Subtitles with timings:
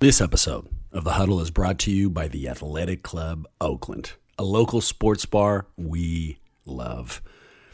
[0.00, 4.44] This episode of The Huddle is brought to you by the Athletic Club Oakland, a
[4.44, 7.20] local sports bar we love.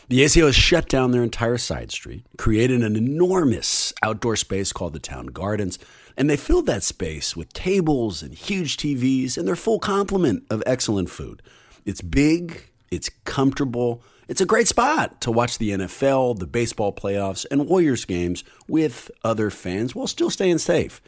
[0.09, 4.95] The ACO has shut down their entire side street, created an enormous outdoor space called
[4.95, 5.79] the Town Gardens,
[6.16, 10.62] and they filled that space with tables and huge TVs and their full complement of
[10.65, 11.43] excellent food.
[11.84, 17.45] It's big, it's comfortable, it's a great spot to watch the NFL, the baseball playoffs,
[17.51, 21.02] and Warriors games with other fans while still staying safe.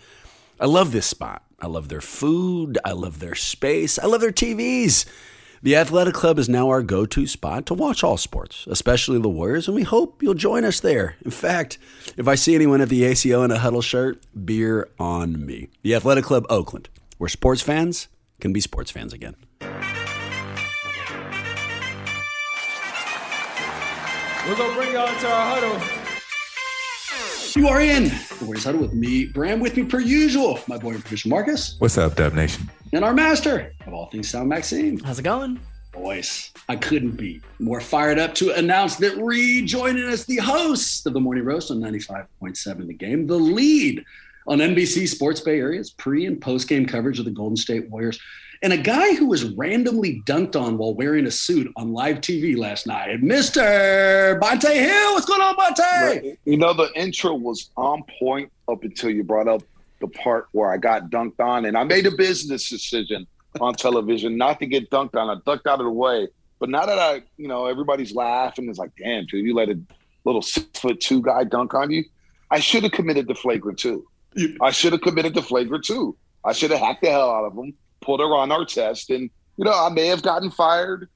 [0.59, 1.43] I love this spot.
[1.61, 2.79] I love their food.
[2.85, 3.99] I love their space.
[3.99, 5.05] I love their TVs.
[5.63, 9.29] The Athletic Club is now our go to spot to watch all sports, especially the
[9.29, 11.17] Warriors, and we hope you'll join us there.
[11.25, 11.79] In fact,
[12.17, 15.69] if I see anyone at the ACO in a huddle shirt, beer on me.
[15.83, 18.09] The Athletic Club Oakland, where sports fans
[18.41, 19.35] can be sports fans again.
[24.47, 26.06] We're going to bring y'all into our huddle.
[27.57, 30.91] You are in the Warriors Huddle with me, Bram, with me per usual, my boy
[30.91, 31.77] and producer Marcus.
[31.79, 32.69] What's up, Dub Nation?
[32.93, 34.99] And our master of all things sound, Maxime.
[34.99, 35.59] How's it going?
[35.91, 41.15] Boys, I couldn't be more fired up to announce that rejoining us, the host of
[41.15, 44.05] the Morning Roast on 95.7 The Game, the lead
[44.47, 48.21] on NBC Sports Bay Area's pre and post game coverage of the Golden State Warriors
[48.63, 52.57] and a guy who was randomly dunked on while wearing a suit on live TV
[52.57, 54.39] last night, Mr.
[54.41, 55.13] Bonta Hill.
[55.13, 56.37] What's going on, Bonta?
[56.45, 59.63] You know, the intro was on point up until you brought up
[60.01, 63.27] the part where I got dunked on, and I made a business decision
[63.61, 65.31] on television not to get dunked on.
[65.31, 66.29] I ducked out of the way.
[66.59, 69.79] But now that I, you know, everybody's laughing, it's like, damn, dude, you let a
[70.25, 72.05] little six foot two guy dunk on you.
[72.51, 74.07] I should have committed the flagrant two.
[74.61, 76.17] I should have committed the flagrant two.
[76.45, 79.11] I should have hacked the hell out of him put her on our test.
[79.11, 81.09] And, you know, I may have gotten fired.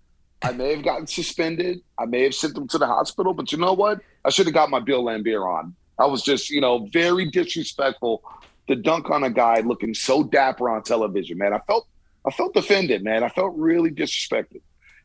[0.43, 1.81] I may have gotten suspended.
[1.99, 3.35] I may have sent them to the hospital.
[3.35, 4.01] But you know what?
[4.25, 5.75] I should have got my Bill Laimbeer on.
[5.99, 8.23] I was just, you know, very disrespectful
[8.69, 11.53] to dunk on a guy looking so dapper on television, man.
[11.53, 11.87] I felt
[12.27, 13.23] I felt offended, man.
[13.23, 14.61] I felt really disrespected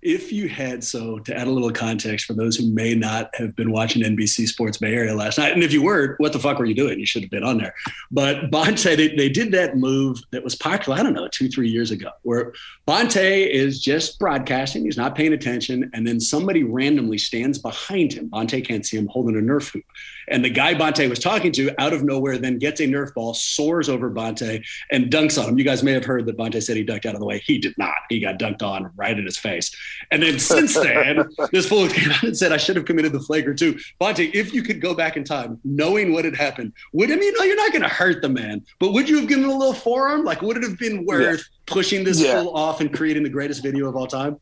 [0.05, 3.55] if you had so to add a little context for those who may not have
[3.55, 6.59] been watching NBC Sports Bay Area last night, and if you weren't, what the fuck
[6.59, 6.99] were you doing?
[6.99, 7.73] You should have been on there.
[8.11, 11.69] But Bonta, they, they did that move that was popular, I don't know, two, three
[11.69, 12.53] years ago, where
[12.87, 18.29] Bonta is just broadcasting, he's not paying attention, and then somebody randomly stands behind him.
[18.29, 19.83] Bonta can't see him holding a Nerf hoop.
[20.27, 23.33] And the guy Bonta was talking to out of nowhere then gets a Nerf ball,
[23.33, 25.57] soars over Bonta, and dunks on him.
[25.57, 27.39] You guys may have heard that Bonta said he ducked out of the way.
[27.39, 27.95] He did not.
[28.09, 29.75] He got dunked on right in his face.
[30.11, 33.19] And then since then, this fool came out and said, I should have committed the
[33.19, 33.79] flagrant two.
[33.99, 37.33] Bonta, if you could go back in time, knowing what had happened, would I mean,
[37.37, 39.57] no, you're not going to hurt the man, but would you have given him a
[39.57, 40.23] little forearm?
[40.23, 41.64] Like, would it have been worth yeah.
[41.65, 42.41] Pushing this yeah.
[42.41, 44.37] fool off and creating the greatest video of all time?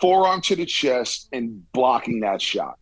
[0.00, 2.78] Forearm to the chest and blocking that shot.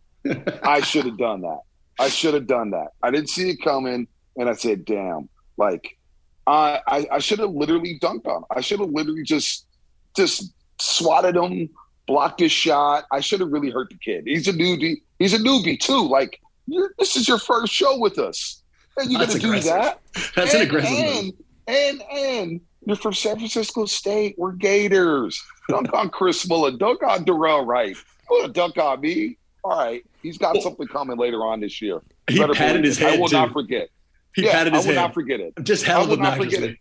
[0.63, 1.59] I should have done that.
[1.99, 2.89] I should have done that.
[3.03, 4.07] I didn't see it coming,
[4.37, 5.97] and I said, "Damn!" Like,
[6.47, 8.37] I I, I should have literally dunked on.
[8.37, 8.45] Him.
[8.49, 9.67] I should have literally just
[10.15, 11.69] just swatted him,
[12.07, 13.05] blocked his shot.
[13.11, 14.23] I should have really hurt the kid.
[14.25, 15.01] He's a newbie.
[15.19, 16.07] He's a newbie too.
[16.07, 16.39] Like,
[16.97, 18.63] this is your first show with us,
[18.97, 19.99] and you're gonna do that.
[20.35, 21.33] That's and, an aggressive and, move.
[21.67, 24.35] And and you're from San Francisco State.
[24.37, 25.41] We're Gators.
[25.69, 26.77] Dunk on Chris Mullin.
[26.77, 27.95] Dunk on Dorell Wright.
[28.29, 29.37] Want to dunk on me?
[29.63, 32.01] All right, he's got well, something coming later on this year.
[32.27, 33.13] He patted his head.
[33.13, 33.37] I will too.
[33.37, 33.89] not forget.
[34.35, 35.01] He yeah, patted his I will head.
[35.01, 35.53] not forget it.
[35.63, 36.77] Just I will not forget it.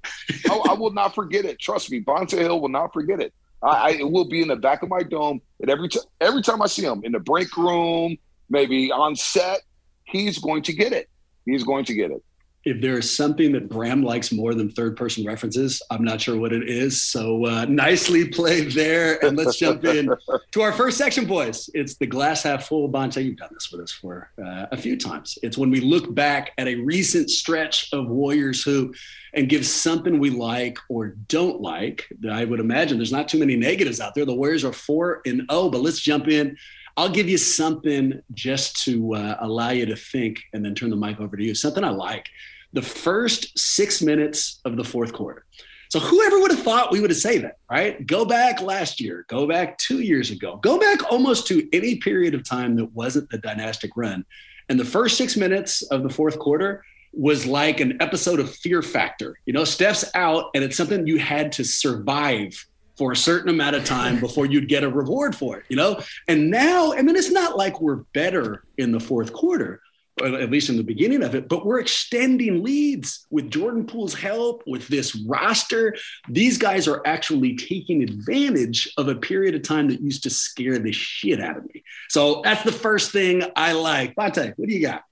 [0.50, 1.60] I, I, will not forget it.
[1.60, 3.32] Trust me, Bonta Hill will not forget it.
[3.62, 6.43] I, I, it will be in the back of my dome, and every time every
[6.43, 8.16] time I see him in the break room,
[8.49, 9.60] maybe on set,
[10.04, 11.09] he's going to get it.
[11.44, 12.25] He's going to get it
[12.65, 16.38] if there is something that Bram likes more than third person references, I'm not sure
[16.38, 17.00] what it is.
[17.00, 19.25] So uh, nicely played there.
[19.25, 20.12] And let's jump in
[20.52, 21.70] to our first section, boys.
[21.73, 22.90] It's the glass half full.
[22.90, 25.38] Bonta, you've done this with us for uh, a few times.
[25.43, 28.93] It's when we look back at a recent stretch of Warriors who
[29.32, 32.08] and give something we like or don't like.
[32.20, 34.26] That I would imagine there's not too many negatives out there.
[34.26, 36.58] The Warriors are 4 and 0, but let's jump in.
[37.00, 40.97] I'll give you something just to uh, allow you to think and then turn the
[40.97, 41.55] mic over to you.
[41.55, 42.29] Something I like
[42.75, 45.47] the first six minutes of the fourth quarter.
[45.88, 48.06] So whoever would have thought we would have said that, right?
[48.06, 52.35] Go back last year, go back two years ago, go back almost to any period
[52.35, 54.26] of time that wasn't the dynastic run.
[54.69, 58.82] And the first six minutes of the fourth quarter, was like an episode of Fear
[58.82, 59.37] Factor.
[59.44, 62.67] You know, Steph's out, and it's something you had to survive
[63.00, 65.99] for a certain amount of time before you'd get a reward for it, you know?
[66.29, 69.81] And now, I mean, it's not like we're better in the fourth quarter,
[70.23, 74.62] at least in the beginning of it, but we're extending leads with Jordan Poole's help,
[74.67, 75.97] with this roster.
[76.29, 80.79] These guys are actually taking advantage of a period of time that used to scare
[80.79, 81.82] the shit out of me.
[82.11, 84.14] So that's the first thing I like.
[84.14, 85.05] Bonta, what do you got?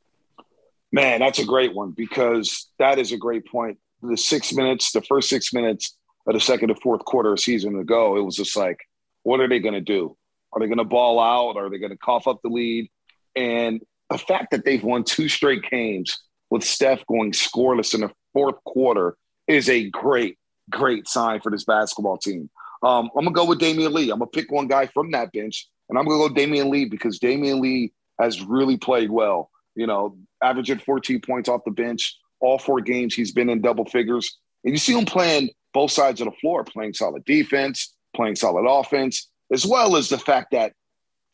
[0.92, 3.78] Man, that's a great one because that is a great point.
[4.02, 5.97] The six minutes, the first six minutes
[6.28, 8.78] of the second to fourth quarter season ago, it was just like,
[9.22, 10.16] what are they going to do?
[10.52, 11.56] Are they going to ball out?
[11.56, 12.90] Are they going to cough up the lead?
[13.34, 13.80] And
[14.10, 16.18] the fact that they've won two straight games
[16.50, 19.16] with Steph going scoreless in the fourth quarter
[19.46, 20.38] is a great,
[20.70, 22.50] great sign for this basketball team.
[22.82, 24.10] Um, I'm gonna go with Damion Lee.
[24.10, 27.18] I'm gonna pick one guy from that bench, and I'm gonna go Damion Lee because
[27.18, 29.50] Damion Lee has really played well.
[29.74, 33.14] You know, averaging 14 points off the bench all four games.
[33.14, 36.64] He's been in double figures, and you see him playing both sides of the floor,
[36.64, 40.72] playing solid defense, playing solid offense, as well as the fact that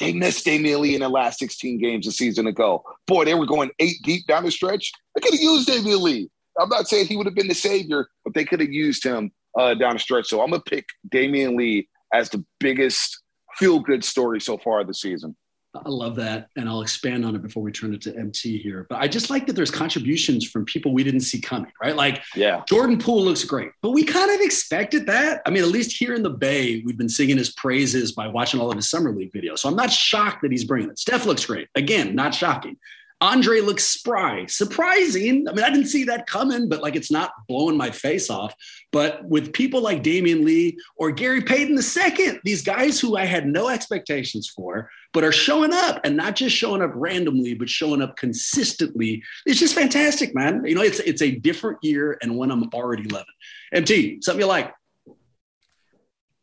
[0.01, 2.83] they missed Damion Lee in the last 16 games a season ago.
[3.07, 4.91] Boy, they were going eight deep down the stretch.
[5.15, 6.31] They could have used Damion Lee.
[6.59, 9.33] I'm not saying he would have been the savior, but they could have used him
[9.59, 10.27] uh, down the stretch.
[10.27, 13.21] So I'm gonna pick Damion Lee as the biggest
[13.57, 15.37] feel good story so far this season.
[15.75, 16.49] I love that.
[16.57, 18.87] And I'll expand on it before we turn it to MT here.
[18.89, 21.97] But I just like that there's contributions from people we didn't see coming, right?
[21.97, 22.63] Like yeah.
[22.69, 25.43] Jordan Poole looks great, but we kind of expected that.
[25.47, 28.61] I mean, at least here in the Bay, we've been singing his praises by watching
[28.61, 29.61] all of his summer league videos.
[29.61, 30.99] So I'm not shocked that he's bringing it.
[30.99, 31.69] Steph looks great.
[31.75, 32.77] Again, not shocking.
[33.21, 35.49] Andre looks spry, surprising.
[35.49, 38.55] I mean, I didn't see that coming, but like it's not blowing my face off.
[38.93, 43.47] But with people like Damion Lee or Gary Payton II, these guys who I had
[43.47, 48.03] no expectations for, but are showing up and not just showing up randomly, but showing
[48.03, 49.23] up consistently.
[49.47, 50.65] It's just fantastic, man.
[50.67, 53.27] You know, it's it's a different year and one I'm already loving.
[53.73, 54.75] MT, something you like?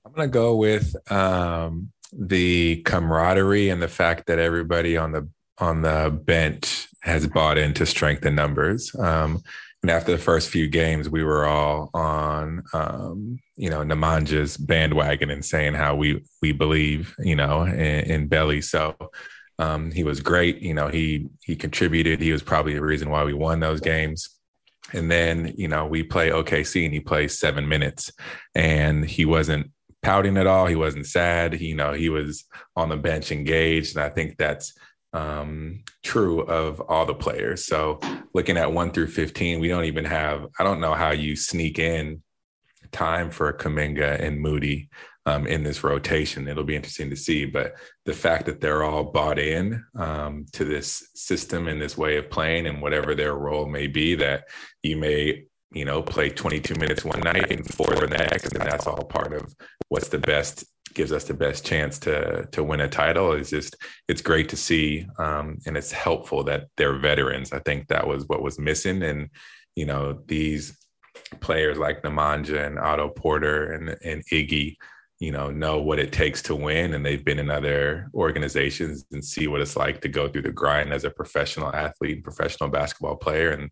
[0.06, 5.28] I'm gonna go with um, the camaraderie and the fact that everybody on the
[5.58, 8.96] on the bench has bought into strength in numbers.
[8.98, 9.44] Um,
[9.82, 15.32] and after the first few games, we were all on, um, you know, Nemanja's bandwagon
[15.32, 18.62] and saying how we we believe, you know, in, in Belly.
[18.62, 18.96] So
[19.58, 20.62] um, he was great.
[20.62, 22.22] You know, he he contributed.
[22.22, 24.30] He was probably the reason why we won those games.
[24.94, 28.12] And then, you know, we play OKC and he plays seven minutes,
[28.54, 29.72] and he wasn't
[30.04, 30.68] pouting at all.
[30.68, 31.54] He wasn't sad.
[31.54, 32.46] He, you know, he was
[32.76, 34.74] on the bench engaged, and I think that's
[35.14, 37.66] um, true of all the players.
[37.66, 38.00] So
[38.34, 41.80] looking at one through 15, we don't even have, I don't know how you sneak
[41.80, 42.22] in
[42.92, 44.90] time for Kuminga and Moody
[45.26, 46.48] um, in this rotation.
[46.48, 47.46] It'll be interesting to see.
[47.46, 47.76] But
[48.06, 52.30] the fact that they're all bought in um, to this system and this way of
[52.30, 54.46] playing and whatever their role may be, that
[54.82, 58.88] you may you know, play 22 minutes one night and four the next, and that's
[58.88, 59.56] all part of
[59.88, 63.76] what's the best gives us the best chance to to win a title is just
[64.08, 67.54] it's great to see um, and it's helpful that they're veterans.
[67.54, 69.30] I think that was what was missing, and
[69.76, 70.78] you know these
[71.40, 74.78] players like Nemanja and Otto Porter and and Iggy,
[75.20, 79.24] you know, know what it takes to win, and they've been in other organizations and
[79.24, 82.70] see what it's like to go through the grind as a professional athlete, and professional
[82.70, 83.70] basketball player, and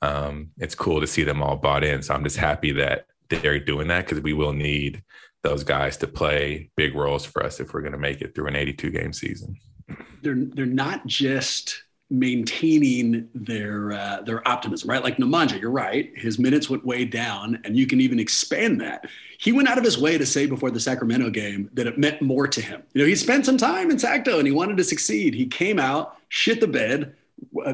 [0.00, 2.02] um, it's cool to see them all bought in.
[2.02, 5.02] So I'm just happy that they're doing that because we will need
[5.42, 8.46] those guys to play big roles for us if we're going to make it through
[8.46, 9.56] an 82 game season.
[10.22, 11.82] They're they're not just
[12.12, 15.02] maintaining their uh, their optimism, right?
[15.02, 16.12] Like Nemanja, you're right.
[16.14, 19.06] His minutes went way down, and you can even expand that.
[19.38, 22.22] He went out of his way to say before the Sacramento game that it meant
[22.22, 22.82] more to him.
[22.92, 25.34] You know, he spent some time in Sacto and he wanted to succeed.
[25.34, 27.16] He came out, shit the bed,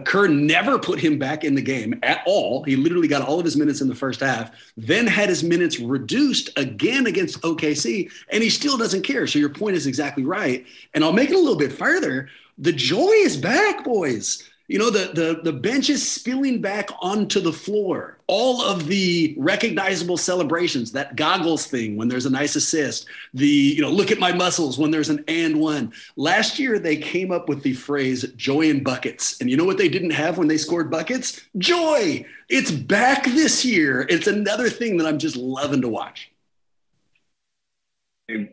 [0.04, 2.62] Kerr never put him back in the game at all.
[2.62, 5.78] He literally got all of his minutes in the first half, then had his minutes
[5.78, 9.26] reduced again against OKC, and he still doesn't care.
[9.26, 10.66] So your point is exactly right.
[10.94, 12.28] And I'll make it a little bit further.
[12.58, 17.40] The joy is back, boys you know the the the bench is spilling back onto
[17.40, 18.18] the floor.
[18.26, 23.80] All of the recognizable celebrations that goggles thing when there's a nice assist the you
[23.80, 25.92] know look at my muscles when there's an and one.
[26.16, 29.40] Last year they came up with the phrase joy in buckets.
[29.40, 31.40] And you know what they didn't have when they scored buckets?
[31.56, 32.26] Joy!
[32.50, 34.06] It's back this year.
[34.10, 36.30] It's another thing that i'm just loving to watch.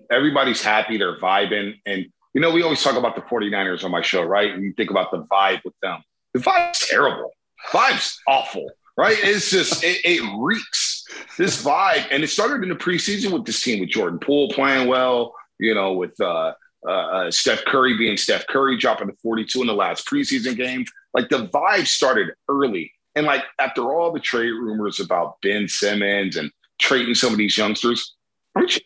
[0.09, 0.97] Everybody's happy.
[0.97, 1.81] They're vibing.
[1.85, 2.05] And
[2.35, 4.51] you know, we always talk about the 49ers on my show, right?
[4.51, 6.03] And you think about the vibe with them.
[6.33, 7.31] The vibe's terrible.
[7.71, 9.15] Vibe's awful, right?
[9.21, 11.05] It's just, it, it reeks.
[11.37, 12.05] This vibe.
[12.11, 15.73] And it started in the preseason with this team, with Jordan Poole playing well, you
[15.73, 16.53] know, with uh,
[16.85, 20.83] uh, uh Steph Curry being Steph Curry, dropping the 42 in the last preseason game.
[21.13, 26.35] Like the vibe started early And like after all the trade rumors about Ben Simmons
[26.35, 26.51] and
[26.81, 28.13] trading some of these youngsters,
[28.57, 28.81] aren't you?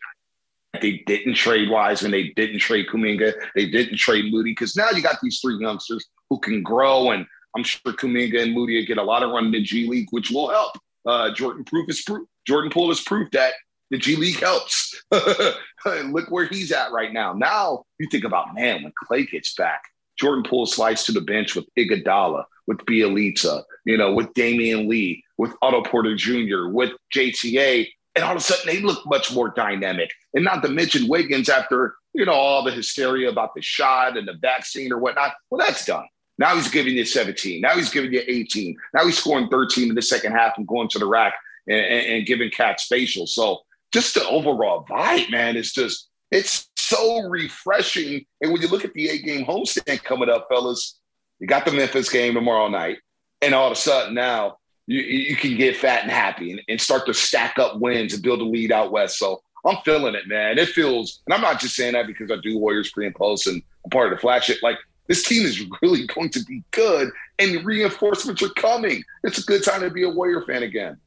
[0.80, 5.02] They didn't trade Wiseman, they didn't trade Kuminga, they didn't trade Moody because now you
[5.02, 9.02] got these three youngsters who can grow, and I'm sure Kuminga and Moody get a
[9.02, 10.78] lot of run in the G League, which will help.
[11.04, 12.28] Uh, Jordan proof is proof.
[12.46, 13.54] Jordan Poole is proof that
[13.90, 14.94] the G League helps.
[15.10, 17.32] Look where he's at right now.
[17.32, 19.82] Now you think about man when Clay gets back,
[20.18, 25.24] Jordan Poole slides to the bench with Iguodala, with Bjelica, you know, with Damion Lee,
[25.38, 29.50] with Otto Porter Jr., with JTA, and all of a sudden they look much more
[29.50, 30.10] dynamic.
[30.34, 34.26] And not to mention Wiggins after, you know, all the hysteria about the shot and
[34.26, 35.34] the vaccine or whatnot.
[35.50, 36.06] Well, that's done.
[36.38, 37.60] Now he's giving you 17.
[37.60, 38.76] Now he's giving you 18.
[38.94, 41.34] Now he's scoring 13 in the second half and going to the rack
[41.68, 43.26] and, and, and giving cats facial.
[43.26, 43.60] So
[43.92, 48.24] just the overall vibe, man, is just it's so refreshing.
[48.40, 50.98] And when you look at the eight game homestand coming up, fellas,
[51.40, 52.98] you got the Memphis game tomorrow night,
[53.42, 54.58] and all of a sudden now
[54.90, 58.22] you, you can get fat and happy and, and start to stack up wins and
[58.22, 59.18] build a lead out west.
[59.18, 60.58] So I'm feeling it, man.
[60.58, 63.46] It feels, and I'm not just saying that because I do Warriors pre and post
[63.46, 64.58] and I'm part of the flagship.
[64.62, 69.04] Like this team is really going to be good, and reinforcements are coming.
[69.22, 70.98] It's a good time to be a Warrior fan again.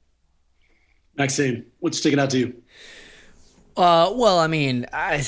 [1.15, 2.63] Maxime, what's sticking out to you?
[3.75, 5.25] Uh, well, I mean, I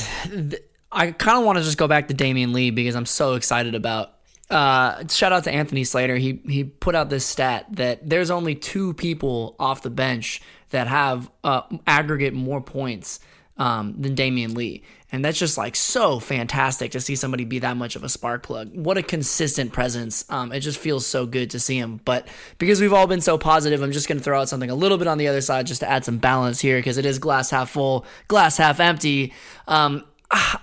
[0.91, 3.75] I kind of want to just go back to Damion Lee because I'm so excited
[3.75, 4.14] about.
[4.49, 6.17] Uh, shout out to Anthony Slater.
[6.17, 10.87] He he put out this stat that there's only two people off the bench that
[10.87, 13.19] have uh, aggregate more points
[13.57, 14.83] um, than Damion Lee.
[15.11, 18.43] And that's just like so fantastic to see somebody be that much of a spark
[18.43, 18.75] plug.
[18.75, 20.25] What a consistent presence.
[20.29, 22.01] Um, it just feels so good to see him.
[22.03, 24.75] But because we've all been so positive, I'm just going to throw out something a
[24.75, 27.19] little bit on the other side just to add some balance here because it is
[27.19, 29.31] glass half full, glass half empty.
[29.67, 30.03] Um,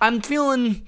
[0.01, 0.85] I'm feeling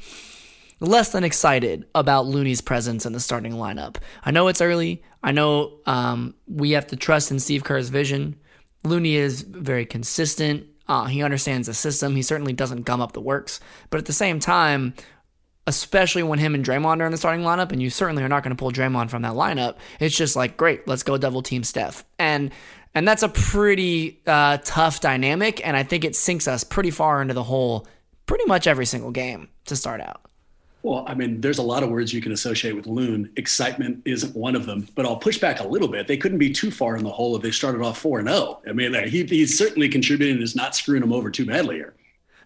[0.84, 3.96] less than excited about Looney's presence in the starting lineup.
[4.24, 5.02] I know it's early.
[5.22, 8.36] I know um, we have to trust in Steve Kerr's vision.
[8.84, 10.66] Looney is very consistent.
[10.86, 12.14] Uh, he understands the system.
[12.14, 13.60] He certainly doesn't gum up the works.
[13.90, 14.94] But at the same time,
[15.66, 18.42] especially when him and Draymond are in the starting lineup, and you certainly are not
[18.42, 21.64] going to pull Draymond from that lineup, it's just like, great, let's go double team
[21.64, 22.04] Steph.
[22.18, 22.52] And
[22.96, 27.20] and that's a pretty uh, tough dynamic, and I think it sinks us pretty far
[27.20, 27.88] into the hole
[28.26, 30.22] pretty much every single game to start out.
[30.84, 33.32] Well, I mean, there's a lot of words you can associate with Loon.
[33.36, 36.06] Excitement isn't one of them, but I'll push back a little bit.
[36.06, 38.60] They couldn't be too far in the hole if they started off 4 0.
[38.68, 41.94] I mean, he, he's certainly contributing and is not screwing them over too badly here.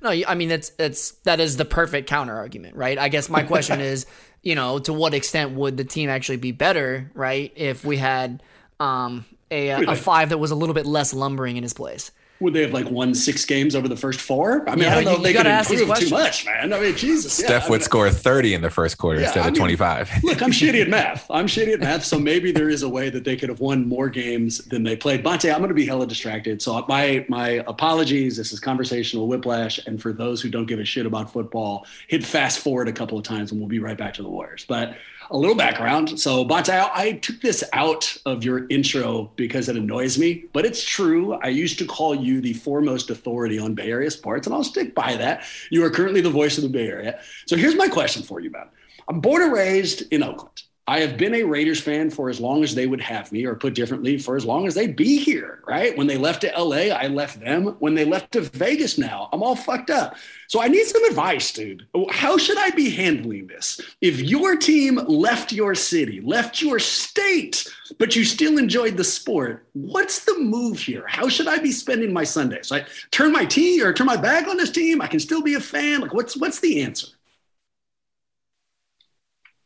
[0.00, 2.96] No, I mean, that's, that's, that is the perfect counter argument, right?
[2.96, 4.06] I guess my question is,
[4.44, 7.52] you know, to what extent would the team actually be better, right?
[7.56, 8.40] If we had
[8.78, 12.12] um, a, a five that was a little bit less lumbering in his place.
[12.40, 14.68] Would they have like won six games over the first four?
[14.68, 16.72] I mean, yeah, I don't know if they could improve too much, man.
[16.72, 17.32] I mean, Jesus.
[17.32, 19.54] Steph yeah, would I mean, score 30 in the first quarter yeah, instead I of
[19.54, 20.10] 25.
[20.22, 21.26] look, I'm shitty at math.
[21.30, 22.04] I'm shitty at math.
[22.04, 24.96] So maybe there is a way that they could have won more games than they
[24.96, 25.24] played.
[25.24, 26.62] Bonta, I'm going to be hella distracted.
[26.62, 28.36] So my, my apologies.
[28.36, 29.78] This is conversational whiplash.
[29.86, 33.18] And for those who don't give a shit about football, hit fast forward a couple
[33.18, 34.64] of times and we'll be right back to the Warriors.
[34.68, 34.96] But
[35.30, 36.18] a little background.
[36.18, 40.82] So, Bonta, I took this out of your intro because it annoys me, but it's
[40.82, 41.34] true.
[41.34, 44.94] I used to call you the foremost authority on Bay Area sports, and I'll stick
[44.94, 45.44] by that.
[45.70, 47.20] You are currently the voice of the Bay Area.
[47.46, 48.68] So, here's my question for you, man.
[49.08, 50.62] I'm born and raised in Oakland.
[50.88, 53.54] I have been a Raiders fan for as long as they would have me, or
[53.54, 55.94] put differently, for as long as they'd be here, right?
[55.94, 57.76] When they left to LA, I left them.
[57.78, 60.16] When they left to Vegas now, I'm all fucked up.
[60.46, 61.86] So I need some advice, dude.
[62.10, 63.82] How should I be handling this?
[64.00, 67.68] If your team left your city, left your state,
[67.98, 71.04] but you still enjoyed the sport, what's the move here?
[71.06, 72.72] How should I be spending my Sundays?
[72.72, 75.02] I turn my tea or turn my back on this team?
[75.02, 76.00] I can still be a fan.
[76.00, 77.08] Like, what's what's the answer?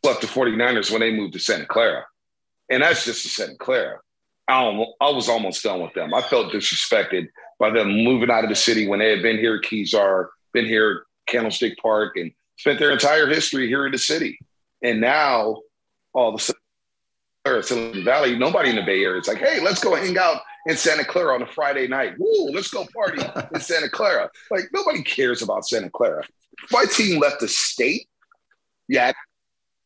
[0.02, 2.04] Left the 49ers when they moved to Santa Clara.
[2.70, 4.00] And that's just to Santa Clara.
[4.48, 4.64] I,
[5.00, 6.12] I was almost done with them.
[6.12, 7.28] I felt disrespected
[7.58, 10.66] by them moving out of the city when they had been here at Kezar, been
[10.66, 14.38] here at Candlestick Park, and spent their entire history here in the city.
[14.82, 15.62] And now,
[16.12, 19.82] all of a sudden, Silicon Valley, nobody in the Bay Area is like, hey, let's
[19.82, 22.14] go hang out in Santa Clara on a Friday night.
[22.18, 23.22] Woo, let's go party
[23.54, 24.30] in Santa Clara.
[24.50, 26.24] Like, nobody cares about Santa Clara.
[26.70, 28.08] My team left the state.
[28.88, 29.12] Yeah,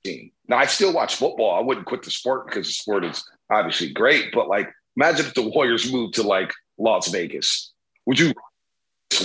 [0.06, 0.30] team.
[0.48, 1.54] Now I still watch football.
[1.54, 4.32] I wouldn't quit the sport because the sport is obviously great.
[4.32, 7.72] But like, imagine if the Warriors moved to like Las Vegas.
[8.06, 8.32] Would you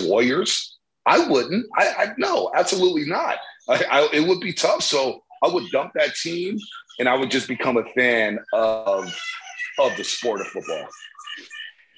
[0.02, 0.78] Warriors?
[1.06, 1.66] I wouldn't.
[1.78, 3.38] I, I no, absolutely not.
[3.70, 4.84] I, I, it would be tough.
[4.84, 6.58] So I would dump that team,
[7.00, 9.14] and I would just become a fan of
[9.80, 10.88] of the sport of football.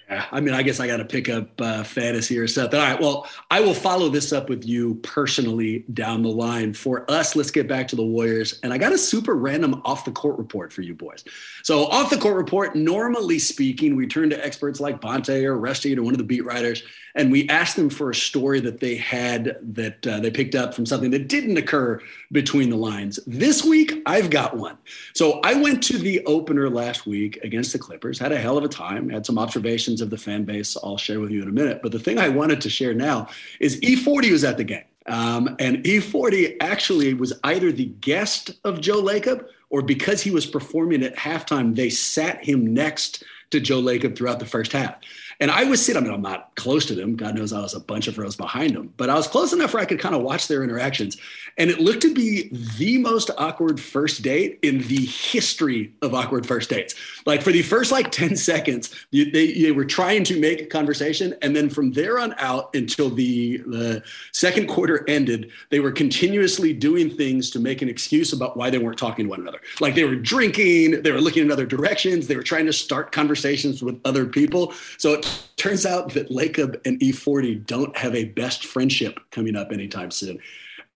[0.10, 2.80] Yeah, I mean, I guess I got to pick up uh, fantasy or something.
[2.80, 6.74] All right, well, I will follow this up with you personally down the line.
[6.74, 8.60] For us, let's get back to the Warriors.
[8.64, 11.24] And I got a super random off the court report for you boys.
[11.64, 15.98] So, off the court report, normally speaking, we turn to experts like Bonta or Rusty
[15.98, 16.84] or one of the beat writers,
[17.16, 20.74] and we ask them for a story that they had that uh, they picked up
[20.74, 23.20] from something that didn't occur between the lines.
[23.26, 24.78] This week, I've got one.
[25.14, 28.64] So, I went to the opener last week against the Clippers, had a hell of
[28.66, 31.52] a time, had some observations of the fan base I'll share with you in a
[31.52, 31.82] minute.
[31.82, 34.84] But the thing I wanted to share now is E40 was at the game.
[35.06, 40.46] Um, and E40 actually was either the guest of Joe Lacob or because he was
[40.46, 44.96] performing at halftime, they sat him next to Joe Lacob throughout the first half.
[45.40, 47.16] And I was sitting, I mean, I'm not close to them.
[47.16, 49.74] God knows I was a bunch of rows behind them, but I was close enough
[49.74, 51.18] where I could kind of watch their interactions.
[51.58, 56.46] And it looked to be the most awkward first date in the history of awkward
[56.46, 56.96] first dates.
[57.26, 61.36] Like for the first like 10 seconds, they, they were trying to make a conversation.
[61.42, 66.74] And then from there on out until the, the second quarter ended, they were continuously
[66.74, 69.62] doing things to make an excuse about why they weren't talking to one another.
[69.80, 73.12] Like they were drinking, they were looking in other directions, they were trying to start
[73.12, 74.74] conversations with other people.
[74.98, 75.23] So it
[75.56, 80.40] turns out that Lacob and E40 don't have a best friendship coming up anytime soon.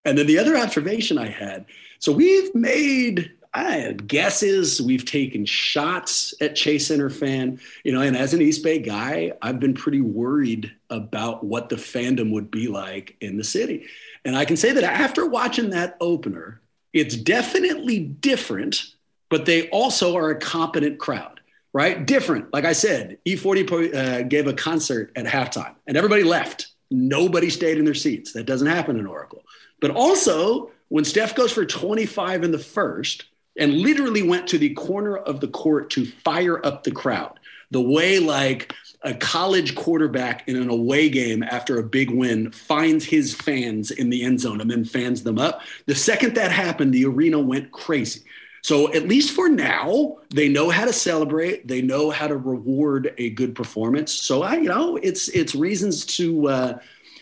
[0.06, 1.66] And then the other observation I had
[2.00, 4.80] so we've made I had guesses.
[4.80, 9.32] We've taken shots at Chase Center fan, you know, and as an East Bay guy,
[9.42, 13.88] I've been pretty worried about what the fandom would be like in the city.
[14.26, 16.62] And I can say that after watching that opener,
[16.94, 18.84] it's definitely different,
[19.30, 21.37] but they also are a competent crowd,
[21.78, 22.08] right?
[22.08, 22.52] Different.
[22.52, 26.70] Like I said, E40 uh, gave a concert at halftime and everybody left.
[26.90, 28.34] Nobody stayed in their seats.
[28.34, 29.44] That doesn't happen in Oracle.
[29.80, 33.26] But also, when Steph goes for 25 in the first
[33.60, 37.82] and literally went to the corner of the court to fire up the crowd, the
[37.82, 43.36] way like a college quarterback in an away game after a big win finds his
[43.36, 45.62] fans in the end zone and then fans them up.
[45.86, 48.22] The second that happened, the arena went crazy.
[48.68, 51.70] So at least for now, they know how to celebrate.
[51.70, 54.12] They know how to reward a good performance.
[54.12, 56.80] So I, you know, it's it's reasons to uh,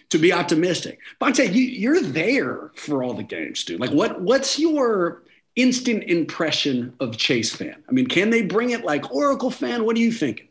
[0.10, 0.98] to be optimistic.
[1.22, 3.80] Bonta, you, you're there for all the games, dude.
[3.80, 5.22] Like, what what's your
[5.56, 7.76] instant impression of Chase fan?
[7.88, 9.86] I mean, can they bring it like Oracle fan?
[9.86, 10.48] What are you thinking?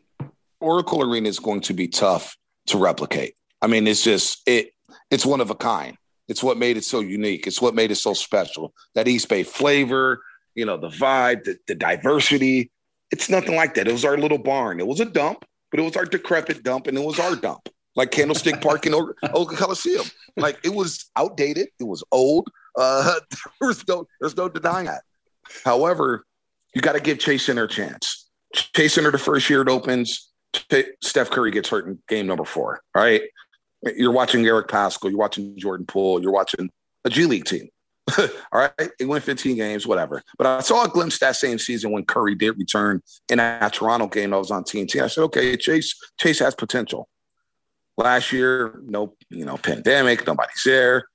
[0.61, 3.35] Oracle Arena is going to be tough to replicate.
[3.61, 4.71] I mean, it's just it.
[5.11, 5.97] It's one of a kind.
[6.29, 7.47] It's what made it so unique.
[7.47, 8.73] It's what made it so special.
[8.93, 10.21] That East Bay flavor,
[10.55, 12.71] you know, the vibe, the, the diversity.
[13.11, 13.87] It's nothing like that.
[13.87, 14.79] It was our little barn.
[14.79, 17.69] It was a dump, but it was our decrepit dump, and it was our dump
[17.95, 19.15] like Candlestick Park in Oakland
[19.57, 20.05] Coliseum.
[20.37, 22.49] Like it was outdated, it was old.
[22.77, 23.19] Uh,
[23.61, 25.03] there's no there's no denying that.
[25.63, 26.25] However,
[26.73, 28.29] you got to give Chase Center a chance.
[28.53, 30.31] Chase Center the first year it opens,
[31.01, 32.81] Steph Curry gets hurt in game number four.
[32.95, 33.21] All right,
[33.95, 36.69] you're watching Eric Paschall, you're watching Jordan Poole, you're watching
[37.03, 37.69] a G League team.
[38.19, 40.21] all right, they win 15 games, whatever.
[40.37, 44.07] But I saw a glimpse that same season when Curry did return in that Toronto
[44.07, 45.01] game that was on TNT.
[45.01, 47.09] I said, okay, Chase Chase has potential.
[47.97, 51.07] Last year, no, you know, pandemic, nobody's there.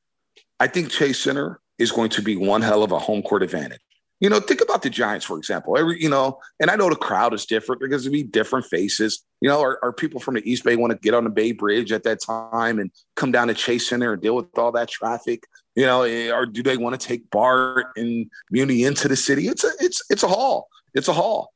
[0.59, 3.81] I think Chase Center is going to be one hell of a home court advantage.
[4.21, 5.79] You know, think about the Giants, for example.
[5.79, 9.25] Every, you know, and I know the crowd is different because there be different faces.
[9.41, 11.53] You know, are, are people from the East Bay want to get on the Bay
[11.53, 14.91] Bridge at that time and come down to Chase Center and deal with all that
[14.91, 15.45] traffic?
[15.77, 19.49] You know, eh, or do they want to take BART and Muni into the city?
[19.49, 20.69] It's a it's it's a haul.
[20.95, 21.53] It's a haul.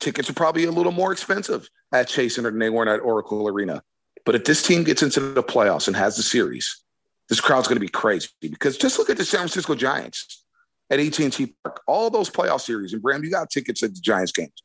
[0.00, 3.48] Tickets are probably a little more expensive at Chase Center than they were at Oracle
[3.48, 3.82] Arena.
[4.24, 6.82] But if this team gets into the playoffs and has the series,
[7.28, 10.44] this crowd's going to be crazy because just look at the San Francisco Giants
[10.90, 11.82] at AT&T Park.
[11.86, 14.62] All those playoff series, and Bram, you got tickets at the Giants games.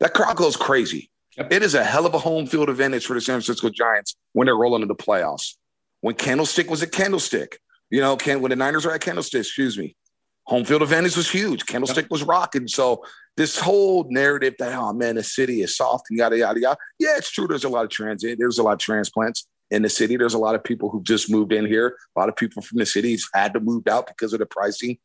[0.00, 1.10] That crowd goes crazy.
[1.36, 1.52] Yep.
[1.52, 4.46] It is a hell of a home field advantage for the San Francisco Giants when
[4.46, 5.54] they're rolling into the playoffs.
[6.00, 7.58] When Candlestick was at Candlestick,
[7.90, 9.96] you know, can when the Niners are at Candlestick, excuse me,
[10.44, 11.66] home field advantage was huge.
[11.66, 12.68] Candlestick was rocking.
[12.68, 13.04] So
[13.36, 16.78] this whole narrative that oh man, the city is soft and yada yada yada.
[16.98, 17.46] Yeah, it's true.
[17.46, 18.38] There's a lot of transit.
[18.38, 20.16] There's a lot of transplants in the city.
[20.16, 21.96] There's a lot of people who just moved in here.
[22.16, 24.98] A lot of people from the cities had to move out because of the pricing.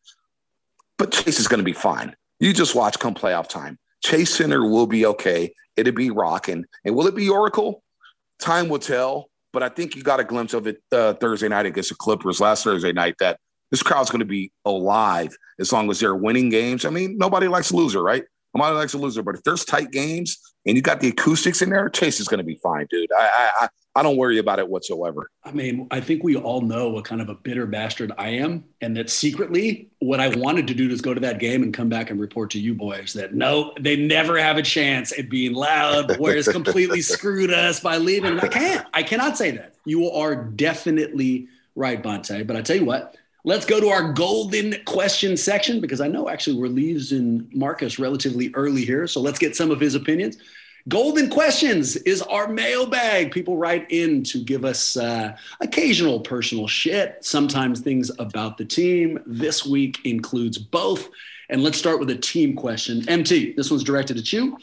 [0.98, 2.16] But Chase is going to be fine.
[2.40, 3.78] You just watch come playoff time.
[4.04, 5.54] Chase Center will be okay.
[5.76, 6.66] It'll be rocking.
[6.86, 7.84] And will it be Oracle?
[8.40, 9.29] Time will tell.
[9.52, 12.40] But I think you got a glimpse of it uh, Thursday night against the Clippers
[12.40, 13.40] last Thursday night that
[13.72, 16.86] this crowd's going to be alive as long as they're winning games.
[16.86, 18.24] I mean, nobody likes a loser, right?
[18.60, 21.70] Kamani likes a loser, but if there's tight games and you got the acoustics in
[21.70, 23.10] there, Chase is going to be fine, dude.
[23.12, 25.30] I, I I don't worry about it whatsoever.
[25.44, 28.64] I mean, I think we all know what kind of a bitter bastard I am,
[28.82, 31.90] and that secretly, what I wanted to do is go to that game and come
[31.90, 35.54] back and report to you boys that no, they never have a chance at being
[35.54, 36.18] loud.
[36.20, 38.40] Warriors completely screwed us by leaving.
[38.40, 38.88] I can't.
[38.94, 39.74] I cannot say that.
[39.86, 42.46] You are definitely right, Bonta.
[42.46, 43.18] But I tell you what,
[43.50, 48.52] Let's go to our golden question section because I know actually we're leaving Marcus relatively
[48.54, 49.08] early here.
[49.08, 50.38] So let's get some of his opinions.
[50.88, 53.32] Golden questions is our mailbag.
[53.32, 59.20] People write in to give us uh, occasional personal shit, sometimes things about the team.
[59.26, 61.10] This week includes both.
[61.50, 63.10] And let's start with a team question.
[63.10, 64.60] MT, this one's directed at you.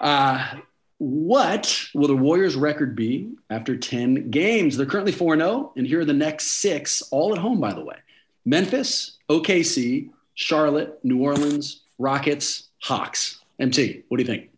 [0.00, 0.58] Uh,
[0.98, 4.76] what will the Warriors' record be after 10 games?
[4.76, 7.84] They're currently 4 0, and here are the next six, all at home, by the
[7.84, 7.96] way
[8.44, 13.40] Memphis, OKC, Charlotte, New Orleans, Rockets, Hawks.
[13.58, 14.50] MT, what do you think?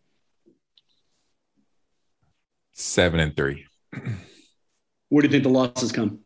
[2.73, 3.66] Seven and three.
[5.09, 6.20] Where do you think the losses come?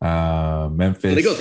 [0.00, 1.14] Uh, Memphis.
[1.14, 1.36] they go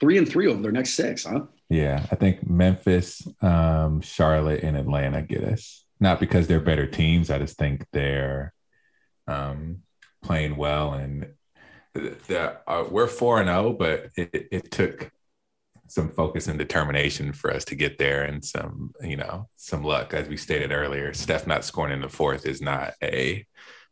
[0.00, 1.42] three and three over their next six, huh?
[1.68, 5.84] Yeah, I think Memphis, um, Charlotte, and Atlanta get us.
[6.00, 7.30] Not because they're better teams.
[7.30, 8.52] I just think they're
[9.26, 9.82] um,
[10.22, 11.32] playing well, and
[11.94, 13.66] the, uh, we're four and zero.
[13.66, 15.10] Oh, but it, it took
[15.86, 20.14] some focus and determination for us to get there, and some you know some luck,
[20.14, 21.12] as we stated earlier.
[21.12, 23.46] Steph not scoring in the fourth is not a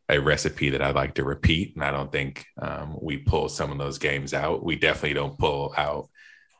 [0.09, 1.75] a recipe that I'd like to repeat.
[1.75, 4.63] And I don't think um, we pull some of those games out.
[4.63, 6.09] We definitely don't pull out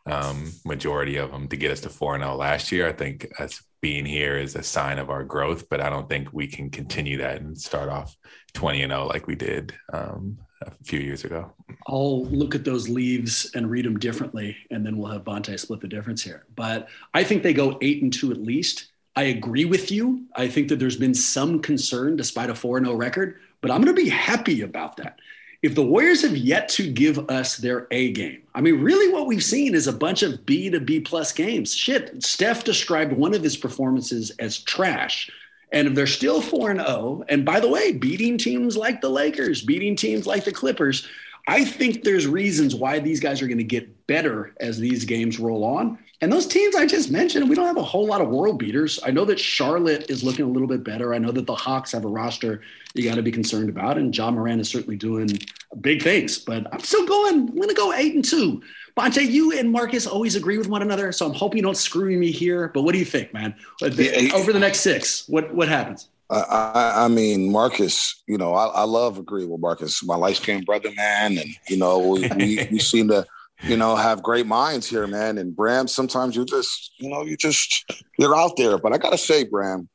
[0.06, 2.88] um, majority of them to get us to 4 and 0 last year.
[2.88, 6.30] I think us being here is a sign of our growth, but I don't think
[6.32, 8.16] we can continue that and start off
[8.54, 11.52] 20 and 0 like we did um, a few years ago.
[11.88, 15.82] I'll look at those leaves and read them differently, and then we'll have Bonta split
[15.82, 16.46] the difference here.
[16.56, 18.92] But I think they go eight and two at least.
[19.16, 20.26] I agree with you.
[20.36, 23.96] I think that there's been some concern despite a 4 0 record, but I'm going
[23.96, 25.20] to be happy about that.
[25.62, 29.28] If the Warriors have yet to give us their A game, I mean, really what
[29.28, 31.76] we've seen is a bunch of B to B plus games.
[31.76, 35.30] Shit, Steph described one of his performances as trash.
[35.72, 39.62] And if they're still 4 0, and by the way, beating teams like the Lakers,
[39.62, 41.08] beating teams like the Clippers,
[41.48, 45.40] I think there's reasons why these guys are going to get better as these games
[45.40, 45.98] roll on.
[46.22, 49.00] And those teams I just mentioned, we don't have a whole lot of world beaters.
[49.06, 51.14] I know that Charlotte is looking a little bit better.
[51.14, 52.62] I know that the Hawks have a roster
[52.94, 55.40] you got to be concerned about, and Ja Morant is certainly doing
[55.82, 56.38] big things.
[56.38, 57.50] But I'm still going.
[57.50, 58.62] I'm going to go eight and two.
[58.98, 62.18] Bonta, you and Marcus always agree with one another, so I'm hoping you don't screw
[62.18, 62.70] me here.
[62.70, 63.56] But what do you think, man?
[63.82, 66.10] Over the next six, what what happens?
[66.32, 70.66] I, I, mean, Marcus, you know, I, I love agreeing with Marcus, my life skinned
[70.66, 71.40] brother, man.
[71.40, 73.26] And, you know, we, we, we seem to,
[73.64, 75.40] you know, have great minds here, man.
[75.40, 78.78] And Bram, sometimes you just, you know, you just, you're out there.
[78.78, 79.90] But I got to say, Bram,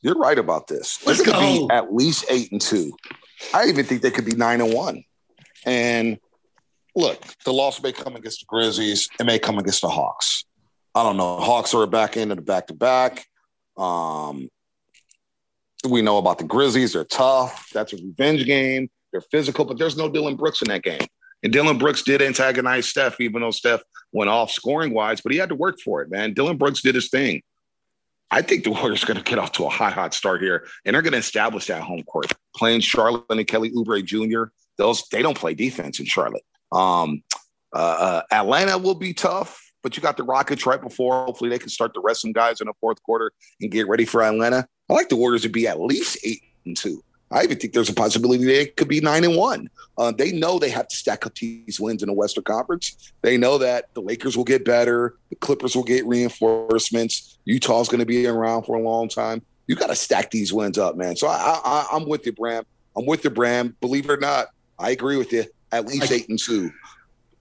[0.00, 1.04] you're right about this.
[1.06, 1.40] Let's could go.
[1.40, 2.92] be at least eight and two.
[3.54, 5.04] I even think they could be nine and one.
[5.64, 6.18] And
[6.94, 9.08] look, the loss may come against the Grizzlies.
[9.18, 10.44] It may come against the Hawks.
[10.94, 11.38] I don't know.
[11.38, 13.26] Hawks are back end the back to back.
[13.76, 14.48] Um,
[15.88, 16.92] we know about the Grizzlies.
[16.94, 17.68] They're tough.
[17.72, 18.90] That's a revenge game.
[19.12, 21.06] They're physical, but there's no Dillon Brooks in that game.
[21.42, 25.38] And Dillon Brooks did antagonize Steph, even though Steph went off scoring wise, but he
[25.38, 26.34] had to work for it, man.
[26.34, 27.42] Dillon Brooks did his thing.
[28.30, 30.66] I think the Warriors are going to get off to a high, hot start here,
[30.84, 32.32] and they're going to establish that home court.
[32.54, 36.44] Playing Charlotte and Kelly Oubre Jr., those they don't play defense in Charlotte.
[36.70, 37.22] Um,
[37.74, 41.24] uh, uh, Atlanta will be tough, but you got the Rockets right before.
[41.24, 44.04] Hopefully, they can start to rest some guys in the fourth quarter and get ready
[44.04, 44.66] for Atlanta.
[44.88, 47.02] I like the Warriors to be at least eight and two.
[47.30, 49.68] I even think there's a possibility they could be nine and one.
[49.98, 53.12] Uh, they know they have to stack up these wins in the Western Conference.
[53.22, 57.38] They know that the Lakers will get better, the Clippers will get reinforcements.
[57.44, 59.42] Utah's going to be around for a long time.
[59.66, 61.16] You got to stack these wins up, man.
[61.16, 62.64] So I, I, I'm with you, Bram.
[62.96, 63.76] I'm with you, Bram.
[63.80, 65.44] Believe it or not, I agree with you.
[65.70, 66.70] At least eight and two.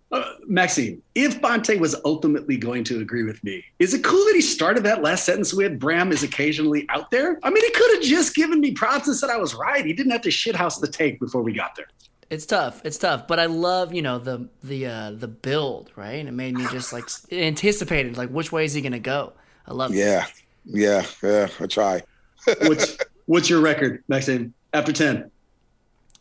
[0.09, 4.35] Uh, Maxime, if Bonta was ultimately going to agree with me, is it cool that
[4.35, 7.37] he started that last sentence with Bram is occasionally out there?
[7.43, 9.85] I mean, he could have just given me props and said I was right.
[9.85, 11.87] He didn't have to shithouse the take before we got there.
[12.29, 12.81] It's tough.
[12.83, 16.19] It's tough, but I love you know the the uh, the build, right?
[16.19, 19.33] And it made me just like anticipated, like which way is he gonna go?
[19.65, 19.93] I love.
[19.93, 20.33] Yeah, it.
[20.65, 21.47] yeah, yeah.
[21.59, 22.01] I try.
[22.61, 24.53] what's what's your record, Maxime?
[24.73, 25.31] After ten.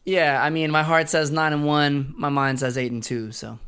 [0.05, 2.14] Yeah, I mean, my heart says nine and one.
[2.16, 3.33] My mind says eight and two.
[3.33, 3.59] So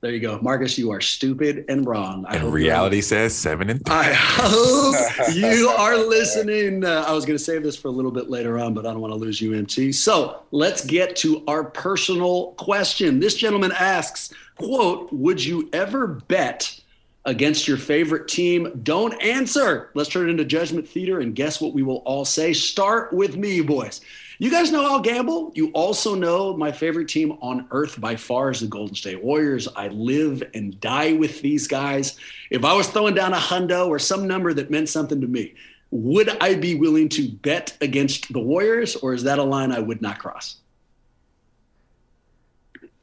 [0.00, 0.76] there you go, Marcus.
[0.76, 2.24] You are stupid and wrong.
[2.26, 3.94] I and reality says seven and three.
[3.94, 4.96] I hope
[5.34, 6.84] you are listening.
[6.84, 8.90] Uh, I was going to save this for a little bit later on, but I
[8.90, 9.92] don't want to lose you, MT.
[9.92, 13.20] So let's get to our personal question.
[13.20, 16.80] This gentleman asks, "quote Would you ever bet
[17.24, 18.80] against your favorite team.
[18.82, 19.90] Don't answer.
[19.94, 22.54] Let's turn it into Judgment Theater and guess what we will all say.
[22.54, 24.00] Start with me, boys.
[24.40, 25.50] You guys know I'll gamble.
[25.56, 29.66] You also know my favorite team on earth by far is the Golden State Warriors.
[29.74, 32.16] I live and die with these guys.
[32.50, 35.54] If I was throwing down a hundo or some number that meant something to me,
[35.90, 39.80] would I be willing to bet against the Warriors, or is that a line I
[39.80, 40.56] would not cross?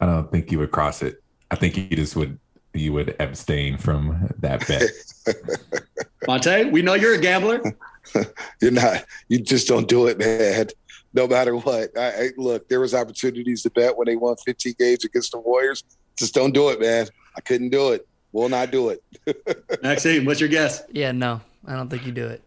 [0.00, 1.22] I don't think you would cross it.
[1.50, 2.38] I think you just would
[2.72, 4.90] you would abstain from that bet.
[6.26, 7.62] Monte, we know you're a gambler.
[8.60, 9.04] you're not.
[9.28, 10.66] You just don't do it, man
[11.16, 11.96] no matter what.
[11.96, 15.38] I, I, look, there was opportunities to bet when they won 15 games against the
[15.38, 15.82] Warriors.
[16.16, 17.08] Just don't do it, man.
[17.36, 18.06] I couldn't do it.
[18.32, 19.02] Will not do it.
[19.82, 20.82] Maxime, what's your guess?
[20.92, 22.42] Yeah, no, I don't think you do it.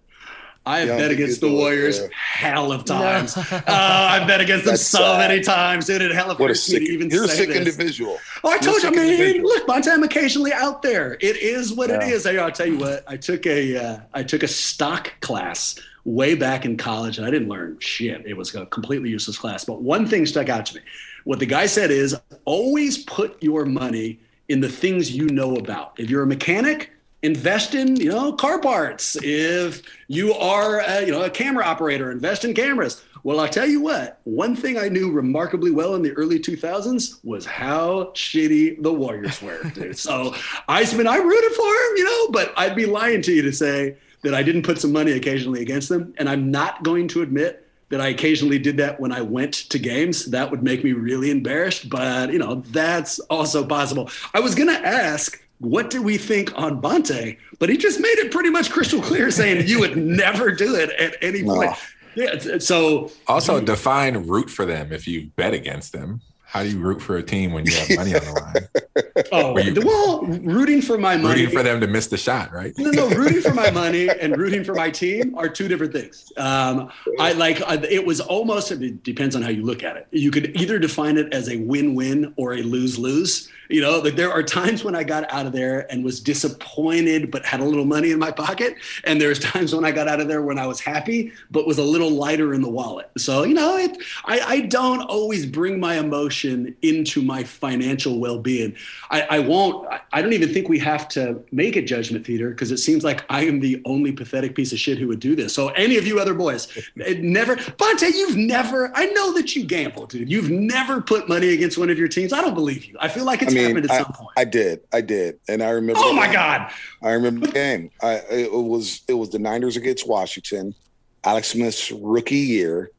[0.66, 3.36] I have bet against the Warriors it, hell of times.
[3.36, 3.42] No.
[3.52, 5.30] uh, I've bet against them so sad.
[5.30, 6.02] many times, dude.
[6.04, 7.58] It hell of what a sick, even you're a sick this.
[7.58, 8.20] individual.
[8.44, 9.42] Oh, I told you, man.
[9.42, 11.14] Look, Monte, I'm occasionally out there.
[11.22, 12.04] It is what yeah.
[12.04, 12.28] it is.
[12.28, 13.04] I'll tell you what.
[13.08, 17.32] I took a uh, I took a stock class way back in college, and I
[17.32, 18.26] didn't learn shit.
[18.26, 19.66] It was a completely useless class.
[19.66, 20.82] But one thing stuck out to me.
[21.26, 25.94] What the guy said is always put your money in the things you know about.
[26.00, 29.18] If you're a mechanic, invest in you know car parts.
[29.22, 33.04] If you are a, you know a camera operator, invest in cameras.
[33.24, 37.20] Well, i'll tell you what, one thing I knew remarkably well in the early 2000s
[37.26, 39.98] was how shitty the Warriors were, dude.
[39.98, 40.34] so
[40.70, 43.98] Iceman, I rooted for him, you know, but I'd be lying to you to say
[44.22, 46.14] that I didn't put some money occasionally against them.
[46.18, 49.80] And I'm not going to admit that I occasionally did that when I went to
[49.80, 50.26] games.
[50.26, 54.10] That would make me really embarrassed, but you know, that's also possible.
[54.34, 57.38] I was going to ask, what do we think on Bonta?
[57.58, 60.92] But he just made it pretty much crystal clear saying you would never do it
[60.92, 61.72] at any point.
[61.72, 61.76] No.
[62.16, 66.22] Yeah, so also define root for them if you bet against them.
[66.44, 68.68] How do you root for a team when you have money on the line?
[69.32, 71.42] oh, you, well, rooting for my money.
[71.42, 72.74] Rooting for them to miss the shot, right?
[72.78, 76.32] no, no, rooting for my money and rooting for my team are two different things.
[76.38, 80.08] Um, I like it was almost, it depends on how you look at it.
[80.12, 83.50] You could either define it as a win win or a lose lose.
[83.70, 87.30] You know, like there are times when I got out of there and was disappointed,
[87.30, 88.76] but had a little money in my pocket.
[89.04, 91.78] And there's times when I got out of there when I was happy, but was
[91.78, 93.12] a little lighter in the wallet.
[93.20, 98.40] So, you know, it, I, I don't always bring my emotion into my financial well
[98.40, 98.76] being.
[99.10, 102.50] I, I won't, I, I don't even think we have to make a judgment theater
[102.50, 105.36] because it seems like I am the only pathetic piece of shit who would do
[105.36, 105.54] this.
[105.54, 109.66] So, any of you other boys, it never, Bonta, you've never, I know that you
[109.66, 110.30] gamble, dude.
[110.30, 112.34] You've never put money against one of your teams.
[112.34, 112.98] I don't believe you.
[113.00, 114.30] I feel like it's mean, happened at I, some point.
[114.38, 116.02] I did, I did, and I remember.
[116.04, 116.34] Oh my game.
[116.34, 116.72] god!
[117.02, 117.92] I remember the game.
[118.02, 120.76] I it was it was the Niners against Washington,
[121.24, 122.92] Alex Smith's rookie year,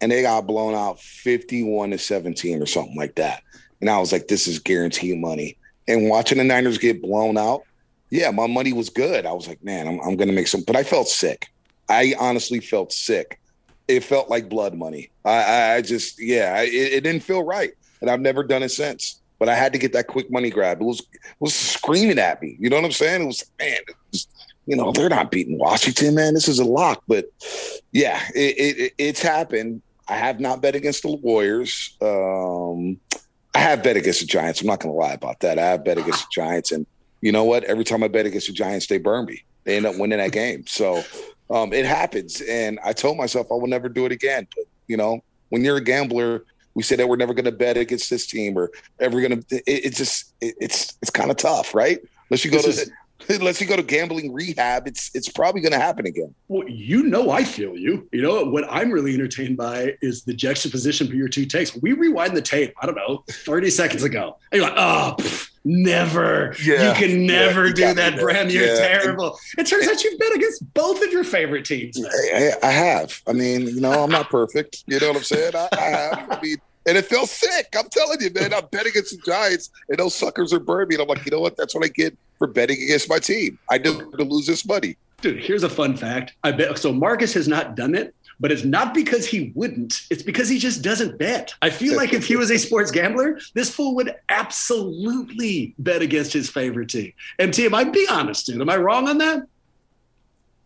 [0.00, 3.42] and they got blown out fifty-one to seventeen or something like that.
[3.80, 5.56] And I was like, this is guaranteed money.
[5.86, 7.62] And watching the Niners get blown out,
[8.10, 9.26] yeah, my money was good.
[9.26, 11.48] I was like, man, I'm, I'm going to make some, but I felt sick.
[11.88, 13.40] I honestly felt sick.
[13.86, 15.10] It felt like blood money.
[15.24, 17.72] I, I just, yeah, it, it didn't feel right.
[18.00, 20.80] And I've never done it since but I had to get that quick money grab.
[20.80, 21.02] It was
[21.40, 22.56] was screaming at me.
[22.58, 23.22] You know what I'm saying?
[23.22, 24.26] It was man, it was,
[24.66, 26.34] you know, they're not beating Washington, man.
[26.34, 27.02] This is a lock.
[27.08, 27.26] But
[27.92, 29.82] yeah, it, it, it's happened.
[30.08, 31.96] I have not bet against the Warriors.
[32.00, 32.98] Um,
[33.58, 34.60] I have bet against the Giants.
[34.60, 35.58] I'm not going to lie about that.
[35.58, 36.86] I have bet against the Giants, and
[37.22, 37.64] you know what?
[37.64, 39.42] Every time I bet against the Giants, they burn me.
[39.64, 40.64] They end up winning that game.
[40.68, 41.02] So
[41.50, 44.46] um, it happens, and I told myself I will never do it again.
[44.54, 46.44] But you know, when you're a gambler,
[46.74, 49.62] we say that we're never going to bet against this team or ever going to.
[49.66, 51.98] It's just it, it's it's kind of tough, right?
[52.30, 52.90] Unless you go this to is,
[53.40, 56.34] unless you go to gambling rehab, it's it's probably going to happen again.
[56.48, 58.08] Well, you know, I feel you.
[58.12, 61.76] You know what I'm really entertained by is the juxtaposition for your two takes.
[61.76, 62.74] We rewind the tape.
[62.80, 65.14] I don't know, 30 seconds ago, and you're like, oh.
[65.18, 66.54] Pff, never.
[66.62, 68.48] Yeah, you can never yeah, do that, Bram.
[68.48, 68.98] You're yeah.
[68.98, 69.38] terrible.
[69.56, 72.02] It turns out you've bet against both of your favorite teams.
[72.02, 73.20] I, I, have.
[73.26, 74.84] I mean, you know, I'm not perfect.
[74.86, 75.52] You know what I'm saying?
[75.54, 76.26] I, I have.
[76.30, 76.56] I mean,
[76.88, 77.74] and it feels sick.
[77.78, 78.54] I'm telling you, man.
[78.54, 80.94] I'm betting against the Giants, and those suckers are burning me.
[80.94, 81.56] And I'm like, you know what?
[81.56, 83.58] That's what I get for betting against my team.
[83.70, 84.96] I deserve to lose this money.
[85.20, 86.34] Dude, here's a fun fact.
[86.44, 86.92] I bet so.
[86.92, 90.02] Marcus has not done it, but it's not because he wouldn't.
[90.10, 91.52] It's because he just doesn't bet.
[91.60, 96.32] I feel like if he was a sports gambler, this fool would absolutely bet against
[96.32, 97.12] his favorite team.
[97.38, 98.60] MT, am I be honest, dude?
[98.62, 99.42] Am I wrong on that?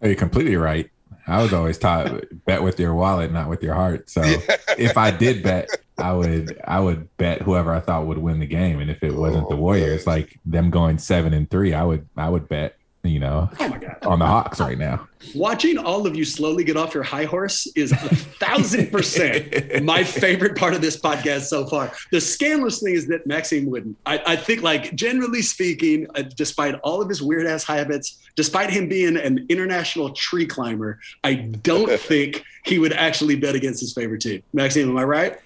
[0.03, 0.89] Are You're completely right.
[1.27, 4.11] I was always taught bet with your wallet, not with your heart.
[4.11, 4.23] So
[4.79, 8.47] if I did bet, I would I would bet whoever I thought would win the
[8.47, 8.81] game.
[8.81, 10.17] And if it wasn't oh, the Warriors, man.
[10.17, 13.79] like them going seven and three, I would I would bet you know, oh my
[13.79, 13.97] God.
[14.03, 15.09] on the Hawks right now.
[15.35, 20.05] Watching all of you slowly get off your high horse is a thousand percent my
[20.05, 21.93] favorite part of this podcast so far.
[22.13, 23.97] The scandalous thing is that Maxime wouldn't.
[24.07, 28.71] I, I think, like, generally speaking, uh, despite all of his weird ass habits, despite
[28.71, 33.93] him being an international tree climber, I don't think he would actually bet against his
[33.93, 34.43] favorite team.
[34.53, 35.41] Maxime, am I right?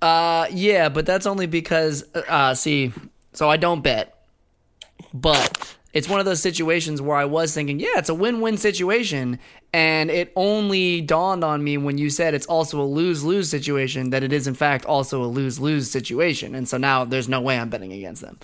[0.00, 2.92] Uh, yeah, but that's only because, uh, see,
[3.34, 4.26] so I don't bet,
[5.12, 9.38] but it's one of those situations where I was thinking, yeah, it's a win-win situation,
[9.72, 14.24] and it only dawned on me when you said it's also a lose-lose situation that
[14.24, 17.70] it is in fact also a lose-lose situation, and so now there's no way I'm
[17.70, 18.38] betting against them.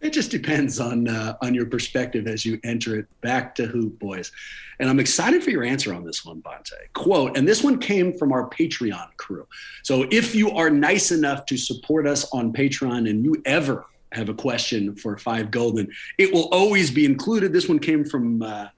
[0.00, 3.98] It just depends on uh, on your perspective as you enter it back to hoop,
[3.98, 4.32] boys.
[4.78, 6.72] And I'm excited for your answer on this one, Bonta.
[6.92, 9.46] Quote, and this one came from our Patreon crew.
[9.82, 14.28] So if you are nice enough to support us on Patreon and you ever have
[14.28, 17.52] a question for Five Golden, it will always be included.
[17.52, 18.68] This one came from uh,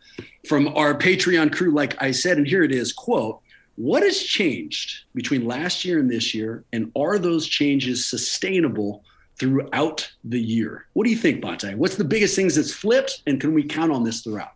[0.48, 2.92] from our Patreon crew, like I said, and here it is.
[2.92, 3.40] Quote.
[3.76, 9.04] What has changed between last year and this year, and are those changes sustainable
[9.38, 10.86] throughout the year.
[10.94, 11.74] What do you think, Bonta?
[11.76, 14.52] What's the biggest things that's flipped, and can we count on this throughout?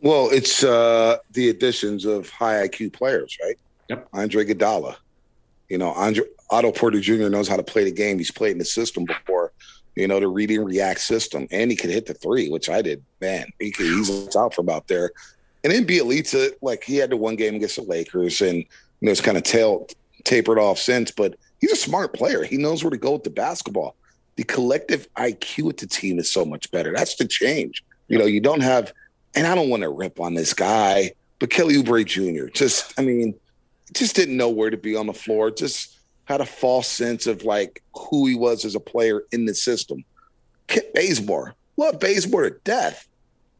[0.00, 3.56] Well, it's uh, the additions of high IQ players, right?
[3.88, 4.08] Yep.
[4.12, 4.96] Andre Iguodala.
[5.68, 7.28] You know, Andre Otto Porter Jr.
[7.28, 8.18] knows how to play the game.
[8.18, 9.31] He's played in the system before.
[9.94, 12.80] You know, the read and react system, and he could hit the three, which I
[12.80, 13.02] did.
[13.20, 15.10] Man, he could easily out from out there.
[15.64, 18.66] And then Bjelica, like he had the one game against the Lakers, and you
[19.00, 19.86] know, it's kind of tail
[20.24, 21.10] tapered off since.
[21.10, 22.42] But he's a smart player.
[22.42, 23.96] He knows where to go with the basketball
[24.36, 26.92] the collective IQ at the team is so much better.
[26.92, 27.84] That's the change.
[28.08, 28.92] You know, you don't have,
[29.34, 32.50] and I don't want to rip on this guy, but Kelly Oubre Jr.
[32.50, 33.34] just, I mean,
[33.92, 35.50] just didn't know where to be on the floor.
[35.50, 35.91] Just
[36.24, 40.04] had a false sense of like who he was as a player in the system.
[40.66, 43.08] Kent Bazemore, love Bazemore to death.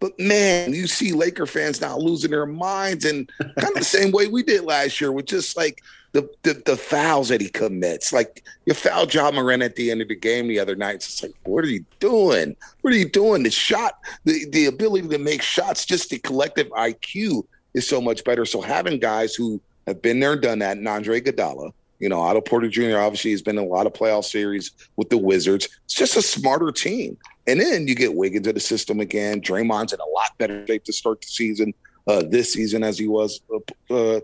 [0.00, 4.10] But man, you see Laker fans now losing their minds and kind of the same
[4.10, 5.80] way we did last year with just like
[6.12, 8.12] the, the, the fouls that he commits.
[8.12, 10.96] Like you fouled Ja Morant at the end of the game the other night.
[10.96, 12.56] It's like, what are you doing?
[12.80, 13.42] What are you doing?
[13.42, 17.44] The shot, the, the ability to make shots, just the collective IQ
[17.74, 18.44] is so much better.
[18.44, 21.72] So having guys who have been there and done that, and Andre Iguodala,
[22.02, 22.98] you know, Otto Porter Jr.
[22.98, 25.68] obviously has been in a lot of playoff series with the Wizards.
[25.84, 27.16] It's just a smarter team.
[27.46, 29.40] And then you get Wiggins in the system again.
[29.40, 31.72] Draymond's in a lot better shape to start the season
[32.08, 33.40] uh, this season as he was
[33.88, 34.20] uh, uh,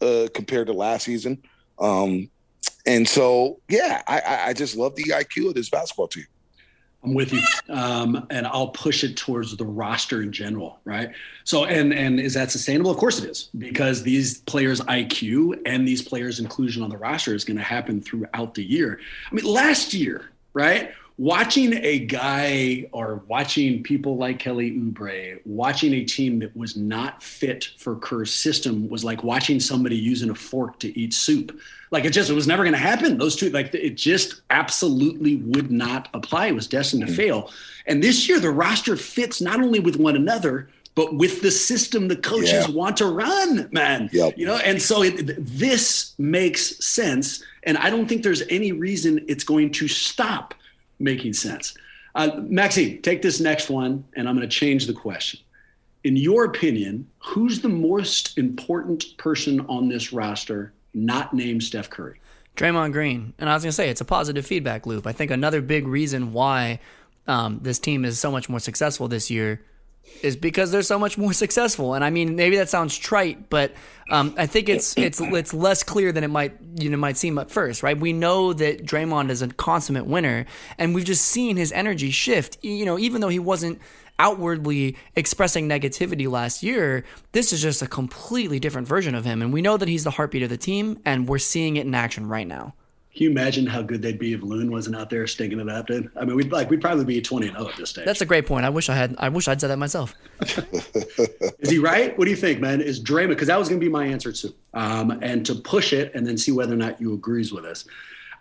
[0.00, 1.42] uh compared to last season.
[1.78, 2.30] Um,
[2.86, 6.24] and so, yeah, I, I just love the IQ of this basketball team.
[7.04, 11.10] I'm with you, um, and I'll push it towards the roster in general, right?
[11.42, 12.92] So, and and is that sustainable?
[12.92, 17.34] Of course it is, because these players' IQ and these players' inclusion on the roster
[17.34, 19.00] is going to happen throughout the year.
[19.30, 20.92] I mean, last year, right?
[21.18, 27.22] Watching a guy or watching people like Kelly Oubre, watching a team that was not
[27.22, 31.58] fit for Kerr's system was like watching somebody using a fork to eat soup.
[31.90, 33.18] Like it just it was never going to happen.
[33.18, 36.46] Those two like it just absolutely would not apply.
[36.46, 37.16] It was destined to mm-hmm.
[37.16, 37.50] fail.
[37.86, 42.08] And this year the roster fits not only with one another but with the system
[42.08, 42.70] the coaches yeah.
[42.70, 44.10] want to run, man.
[44.12, 44.36] Yep.
[44.36, 47.42] You know, and so it, this makes sense.
[47.62, 50.54] And I don't think there's any reason it's going to stop
[51.02, 51.74] making sense.
[52.14, 55.40] Uh, Maxime, take this next one, and I'm going to change the question.
[56.04, 62.20] In your opinion, who's the most important person on this roster not named Steph Curry?
[62.56, 63.32] Draymond Green.
[63.38, 65.06] And I was going to say, it's a positive feedback loop.
[65.06, 66.80] I think another big reason why
[67.26, 69.64] um, this team is so much more successful this year
[70.22, 71.94] is because they're so much more successful.
[71.94, 73.72] And I mean, maybe that sounds trite, but
[74.10, 77.38] um, I think it's it's it's less clear than it might you know might seem
[77.38, 77.98] at first, right?
[77.98, 80.46] We know that Draymond is a consummate winner,
[80.78, 82.58] and we've just seen his energy shift.
[82.62, 83.80] You know, even though he wasn't
[84.18, 89.52] outwardly expressing negativity last year, this is just a completely different version of him, and
[89.52, 92.28] we know that he's the heartbeat of the team, and we're seeing it in action
[92.28, 92.74] right now.
[93.14, 95.86] Can you imagine how good they'd be if Loon wasn't out there stinking it up,
[95.86, 96.10] dude?
[96.16, 98.06] I mean, we'd like we'd probably be twenty and zero oh at this stage.
[98.06, 98.64] That's a great point.
[98.64, 99.14] I wish I had.
[99.18, 100.14] I wish I'd said that myself.
[101.60, 102.16] Is he right?
[102.16, 102.80] What do you think, man?
[102.80, 103.28] Is Draymond?
[103.28, 104.54] Because that was going to be my answer too.
[104.72, 107.84] Um, and to push it and then see whether or not you agrees with us.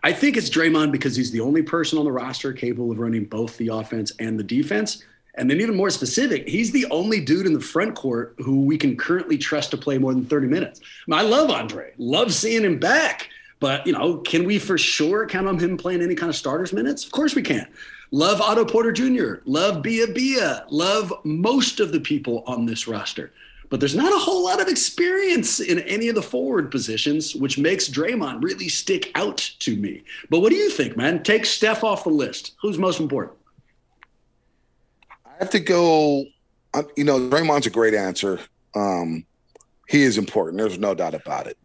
[0.03, 3.25] I think it's Draymond because he's the only person on the roster capable of running
[3.25, 5.03] both the offense and the defense.
[5.35, 8.77] And then even more specific, he's the only dude in the front court who we
[8.77, 10.81] can currently trust to play more than 30 minutes.
[10.81, 13.29] I, mean, I love Andre, love seeing him back.
[13.61, 16.73] But, you know, can we for sure count on him playing any kind of starters
[16.73, 17.05] minutes?
[17.05, 17.67] Of course we can.
[18.11, 23.31] Love Otto Porter Jr., love Bia Bia, love most of the people on this roster.
[23.69, 27.57] But there's not a whole lot of experience in any of the forward positions, which
[27.57, 30.03] makes Draymond really stick out to me.
[30.29, 31.23] But what do you think, man?
[31.23, 32.55] Take Steph off the list.
[32.61, 33.37] Who's most important?
[35.25, 36.25] I have to go
[36.95, 38.39] you know, Draymond's a great answer.
[38.75, 39.25] Um,
[39.87, 40.57] he is important.
[40.57, 41.57] There's no doubt about it.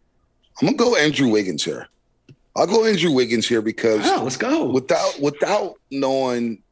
[0.61, 1.89] I'm gonna go Andrew Wiggins here.
[2.57, 6.63] I'll go Andrew Wiggins here because wow, let's go without without knowing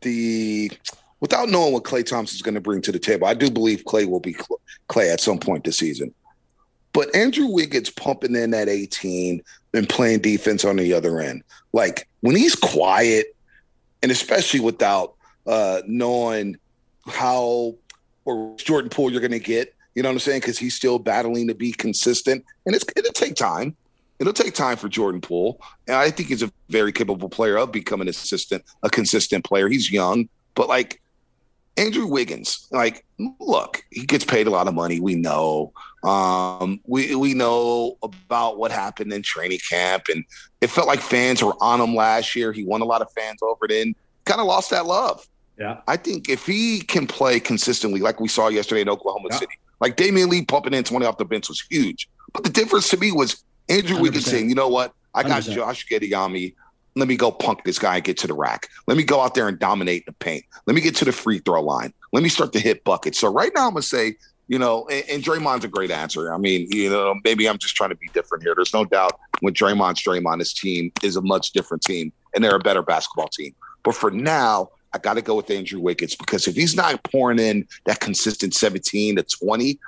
[0.00, 0.70] the
[1.20, 3.26] without knowing what Klay Thompson's going to bring to the table.
[3.26, 4.36] I do believe Klay will be
[4.88, 6.14] Klay at some point this season.
[6.92, 9.42] But Andrew Wiggins pumping in at 18
[9.74, 11.42] and playing defense on the other end.
[11.72, 13.36] Like when he's quiet,
[14.02, 15.14] and especially without
[15.46, 16.56] uh, knowing
[17.06, 17.74] how
[18.24, 20.42] or Jordan Poole you're going to get, you know what I'm saying?
[20.42, 23.74] Because he's still battling to be consistent, and it's it'll take time.
[24.20, 27.72] It'll take time for Jordan Poole, and I think he's a very capable player of
[27.72, 29.68] becoming assistant, a consistent player.
[29.68, 31.02] He's young, but like
[31.76, 33.04] Andrew Wiggins, like,
[33.40, 35.00] look, he gets paid a lot of money.
[35.00, 35.72] We know.
[36.04, 40.24] Um, we we know about what happened in training camp, and
[40.60, 42.52] it felt like fans were on him last year.
[42.52, 43.96] He won a lot of fans over it, and
[44.26, 45.26] kind of lost that love.
[45.58, 49.38] Yeah, I think if he can play consistently, like we saw yesterday in Oklahoma yeah.
[49.38, 52.08] City, like Damion Lee pumping in twenty off the bench was huge.
[52.32, 54.02] But the difference to me was Andrew 100%.
[54.02, 54.92] Wiggins saying, "You know what?
[55.14, 55.54] I got 100%.
[55.54, 56.54] Josh Giddey on me.
[56.94, 58.68] Let me go punk this guy and get to the rack.
[58.86, 60.44] Let me go out there and dominate the paint.
[60.66, 61.92] Let me get to the free throw line.
[62.12, 63.18] Let me start to hit buckets.
[63.18, 64.16] So right now I'm gonna say,
[64.48, 66.32] you know, and, and Draymond's a great answer.
[66.32, 68.54] I mean, you know, maybe I'm just trying to be different here.
[68.54, 72.56] There's no doubt when Draymond's Draymond, his team is a much different team and they're
[72.56, 73.54] a better basketball team.
[73.84, 77.38] But for now, I got to go with Andrew Wiggins because if he's not pouring
[77.38, 79.78] in that consistent 17 to 20,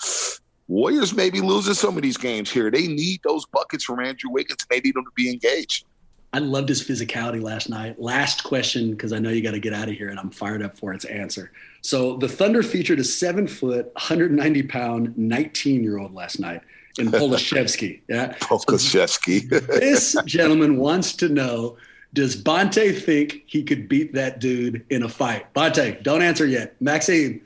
[0.71, 2.71] Warriors may be losing some of these games here.
[2.71, 4.65] They need those buckets from Andrew Wiggins.
[4.71, 5.85] They need him to be engaged.
[6.33, 8.01] I loved his physicality last night.
[8.01, 10.63] Last question, because I know you got to get out of here, and I'm fired
[10.63, 11.51] up for its answer.
[11.83, 16.61] So the Thunder featured a seven foot, 190 pound, 19 year old last night
[17.01, 18.03] in Pokusevski.
[18.09, 19.49] Yeah, Pokusevski.
[19.67, 21.79] this gentleman wants to know:
[22.13, 25.53] Does Bonta think he could beat that dude in a fight?
[25.55, 26.75] Bonta, don't answer yet.
[26.81, 27.41] Maxime,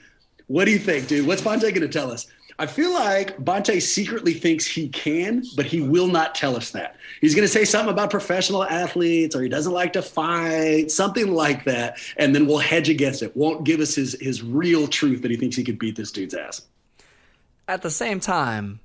[0.47, 1.27] what do you think, dude?
[1.27, 2.27] What's Bonta going to tell us?
[2.59, 6.97] I feel like Bonta secretly thinks he can, but he will not tell us that.
[7.21, 11.35] He's going to say something about professional athletes or he doesn't like to fight, something
[11.35, 13.37] like that, and then we'll hedge against it.
[13.37, 16.35] Won't give us his his real truth that he thinks he could beat this dude's
[16.35, 16.63] ass.
[17.67, 18.79] At the same time,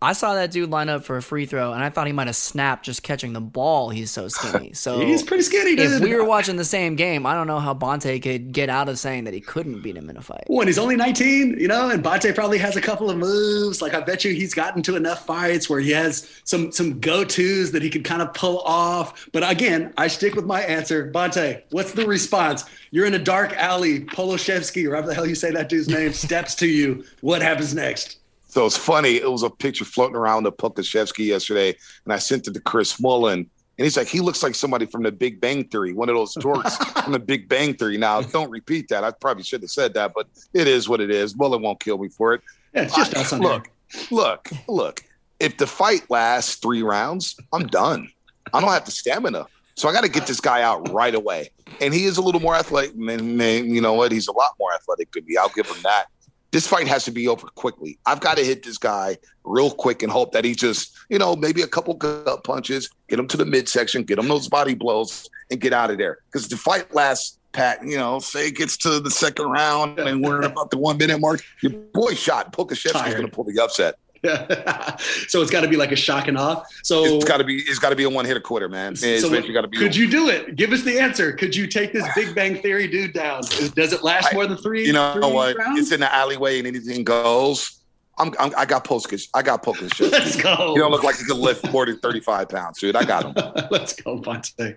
[0.00, 2.28] I saw that dude line up for a free throw, and I thought he might
[2.28, 3.90] have snapped just catching the ball.
[3.90, 4.72] He's so skinny.
[4.78, 5.74] So he's pretty skinny.
[5.74, 5.90] Dude.
[5.90, 8.88] If we were watching the same game, I don't know how Bonta could get out
[8.88, 10.44] of saying that he couldn't beat him in a fight.
[10.46, 13.82] When he's only 19, you know, and Bonta probably has a couple of moves.
[13.82, 17.24] Like I bet you he's gotten to enough fights where he has some some go
[17.24, 19.28] tos that he could kind of pull off.
[19.32, 21.10] But again, I stick with my answer.
[21.10, 22.64] Bonta, what's the response?
[22.90, 24.00] You're in a dark alley.
[24.00, 27.04] Poloshevsky, or whatever the hell you say that dude's name, steps to you.
[27.20, 28.18] What happens next?
[28.58, 29.18] So it's funny.
[29.18, 33.00] It was a picture floating around of Pokusevski yesterday, and I sent it to Chris
[33.00, 33.38] Mullin.
[33.38, 36.34] And he's like, he looks like somebody from the Big Bang Theory, one of those
[36.34, 37.98] dorks from the Big Bang Theory.
[37.98, 39.04] Now, don't repeat that.
[39.04, 41.36] I probably should have said that, but it is what it is.
[41.36, 42.40] Mullen won't kill me for it.
[42.74, 43.68] Yeah, it's just I, look,
[44.10, 45.04] look, look.
[45.38, 48.10] If the fight lasts three rounds, I'm done.
[48.52, 49.46] I don't have the stamina.
[49.76, 51.50] So I got to get this guy out right away.
[51.80, 52.96] And he is a little more athletic.
[52.96, 54.10] Man, man, you know what?
[54.10, 55.36] He's a lot more athletic than me.
[55.36, 56.06] I'll give him that
[56.50, 57.98] this fight has to be over quickly.
[58.06, 61.36] I've got to hit this guy real quick and hope that he just, you know,
[61.36, 65.28] maybe a couple gut punches, get him to the midsection, get him those body blows,
[65.50, 66.18] and get out of there.
[66.30, 70.22] Because the fight lasts, Pat, you know, say it gets to the second round and
[70.22, 71.42] we're about the one minute mark.
[71.62, 73.96] Your boy shot Pokusevski's going to pull the upset.
[75.28, 76.62] so it's got to be like a shock and awe.
[76.82, 78.92] So it's got to be it's got to be a one hitter quitter, man.
[78.92, 80.56] It's so you be could a, you do it?
[80.56, 81.32] Give us the answer.
[81.32, 83.42] Could you take this Big Bang Theory dude down?
[83.74, 84.86] Does it last I, more than three?
[84.86, 85.56] You know three what?
[85.56, 85.80] Rounds?
[85.80, 87.77] It's in the alleyway and anything goes.
[88.18, 89.28] I'm, I'm i got Poskus.
[89.34, 90.10] I got Poskus.
[90.10, 90.74] Let's go.
[90.74, 92.96] You don't look like you can lift more than 35 pounds, dude.
[92.96, 93.66] I got him.
[93.70, 94.74] Let's go, Bonta.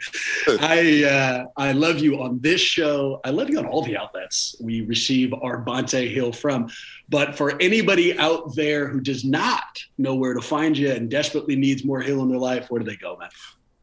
[0.61, 3.19] I uh, I love you on this show.
[3.23, 6.69] I love you on all the outlets we receive our Bonta Hill from.
[7.09, 11.55] But for anybody out there who does not know where to find you and desperately
[11.55, 13.29] needs more Hill in their life, where do they go, man?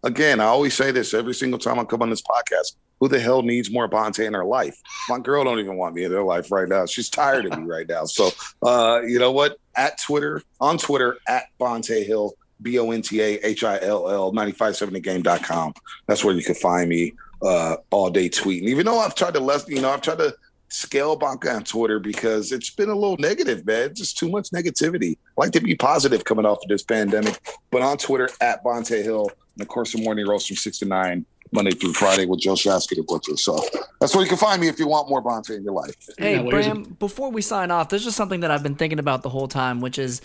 [0.09, 3.21] Again, I always say this every single time I come on this podcast who the
[3.21, 4.81] hell needs more Bonta in her life?
[5.11, 6.87] My girl don't even want me in her life right now.
[6.87, 8.07] She's tired of me right now.
[8.07, 8.31] So,
[8.63, 9.59] uh, you know what?
[9.77, 12.33] At Twitter, on Twitter, at Bonta Hill,
[12.63, 15.75] B O N T A H I L L, 957thegame.com.
[16.07, 18.63] That's where you can find me uh, all day tweeting.
[18.63, 20.35] Even though I've tried to less, you know, I've tried to
[20.71, 23.95] scale Bonta on Twitter because it's been a little negative, man.
[23.95, 25.17] Just too much negativity.
[25.17, 27.39] I like to be positive coming off of this pandemic.
[27.71, 30.85] But on Twitter, at Bonta Hill, and of course, the morning roast from six to
[30.85, 33.37] nine Monday through Friday with Joe Shasky the Butcher.
[33.37, 33.61] So
[34.01, 35.95] that's where you can find me if you want more Bonta in your life.
[36.17, 39.23] Hey, yeah, Bram, before we sign off, there's just something that I've been thinking about
[39.23, 40.23] the whole time, which is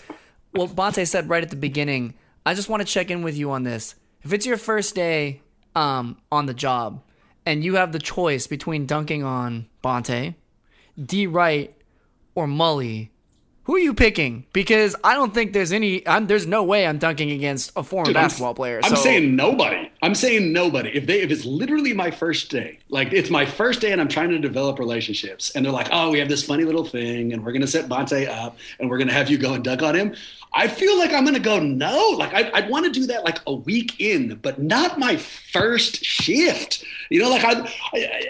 [0.52, 2.14] what Bonta said right at the beginning.
[2.46, 3.96] I just want to check in with you on this.
[4.22, 5.40] If it's your first day
[5.74, 7.02] um, on the job
[7.44, 10.34] and you have the choice between dunking on Bonta,
[11.02, 11.26] D.
[11.26, 11.74] Wright,
[12.34, 13.08] or Mully,
[13.64, 14.44] who are you picking?
[14.52, 16.06] Because I don't think there's any.
[16.06, 18.80] I'm, there's no way I'm dunking against a former Dude, I'm- basketball player.
[18.82, 19.90] I'm so- saying nobody.
[20.04, 20.90] I'm saying nobody.
[20.90, 24.08] If they if it's literally my first day, like it's my first day and I'm
[24.08, 27.42] trying to develop relationships, and they're like, oh, we have this funny little thing, and
[27.42, 30.14] we're gonna set Bonta up, and we're gonna have you go and duck on him.
[30.56, 32.10] I feel like I'm gonna go no.
[32.18, 36.04] Like I, I'd want to do that like a week in, but not my first
[36.04, 36.84] shift.
[37.10, 37.70] You know, like I, I-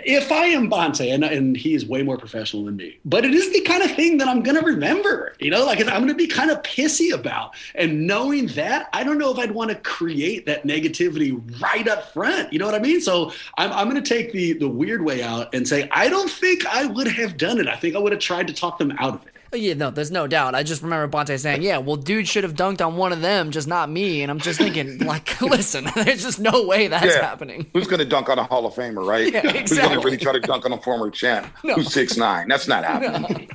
[0.06, 3.34] if I am Bonta, and and he is way more professional than me, but it
[3.34, 5.34] is the kind of thing that I'm gonna remember.
[5.40, 7.56] You know, like I'm gonna be kind of pissy about.
[7.74, 11.32] And knowing that, I don't know if I'd want to create that negativity
[11.64, 12.52] right up front.
[12.52, 13.00] You know what I mean?
[13.00, 16.64] So I'm I'm gonna take the the weird way out and say I don't think
[16.66, 17.66] I would have done it.
[17.66, 19.30] I think I would have tried to talk them out of it.
[19.52, 20.56] Oh, yeah, no, there's no doubt.
[20.56, 23.52] I just remember Bonta saying, "Yeah, well, dude should have dunked on one of them,
[23.52, 27.20] just not me." And I'm just thinking, like, listen, there's just no way that's Yeah.
[27.20, 27.64] happening.
[27.72, 29.32] Who's going to dunk on a Hall of Famer, right?
[29.32, 32.48] Yeah, Who's going to really try to dunk on a former champ who's six nine?
[32.48, 33.48] That's not happening.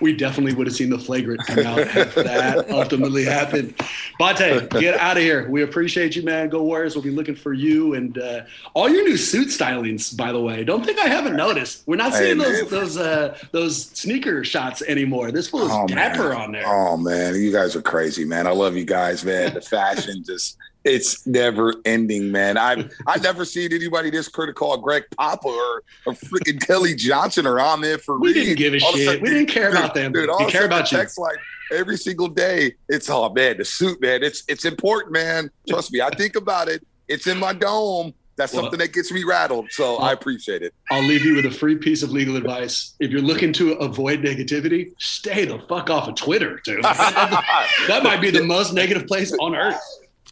[0.00, 3.74] We definitely would have seen the flagrant come out if that ultimately happened.
[4.18, 5.48] Bate, get out of here.
[5.48, 6.48] We appreciate you, man.
[6.48, 6.94] Go Warriors.
[6.94, 8.42] We'll be looking for you and uh,
[8.74, 10.16] all your new suit stylings.
[10.16, 11.82] By the way, don't think I haven't noticed.
[11.86, 12.52] We're not seeing man.
[12.52, 15.32] those those uh, those sneaker shots anymore.
[15.32, 16.40] This fool's Oh, dapper man.
[16.40, 16.64] on there.
[16.66, 18.46] Oh man, you guys are crazy, man.
[18.46, 19.54] I love you guys, man.
[19.54, 20.56] The fashion just
[20.86, 22.56] it's never ending, man.
[22.56, 27.46] I've I've never seen anybody this critical of Greg Papa or, or freaking Kelly Johnson
[27.46, 29.06] or I'm for We didn't give a All shit.
[29.06, 30.12] sudden, We didn't care dude, about them.
[30.12, 30.98] Dude, all We a care about you.
[30.98, 31.34] text line
[31.72, 32.74] every single day.
[32.88, 34.22] It's all man, the suit, man.
[34.22, 35.50] It's it's important, man.
[35.68, 36.00] Trust me.
[36.00, 36.86] I think about it.
[37.08, 38.14] It's in my dome.
[38.36, 39.66] That's Well- something that gets me rattled.
[39.72, 40.72] So I appreciate it.
[40.90, 42.94] I'll leave you with a free piece of legal advice.
[43.00, 46.84] If you're looking to avoid negativity, stay the fuck off of Twitter, dude.
[46.84, 49.80] that might be the most negative place on earth.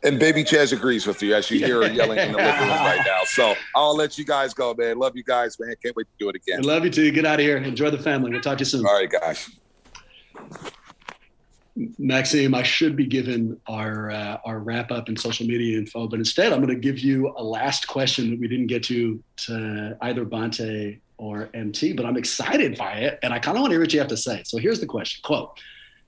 [0.05, 2.68] And Baby Chaz agrees with you as you hear her yelling in the living room
[2.68, 3.20] right now.
[3.24, 4.98] So I'll let you guys go, man.
[4.98, 5.74] Love you guys, man.
[5.82, 6.62] Can't wait to do it I again.
[6.62, 7.11] love you too.
[7.11, 7.57] Get out of here.
[7.57, 8.30] Enjoy the family.
[8.30, 8.86] We'll talk to you soon.
[8.86, 9.50] All right, guys.
[11.98, 16.20] Maxime, I should be giving our uh, our wrap up and social media info, but
[16.20, 19.96] instead I'm going to give you a last question that we didn't get to to
[20.02, 23.74] either Bonta or MT, but I'm excited by it, and I kind of want to
[23.74, 24.42] hear what you have to say.
[24.44, 25.59] So here's the question: "Quote: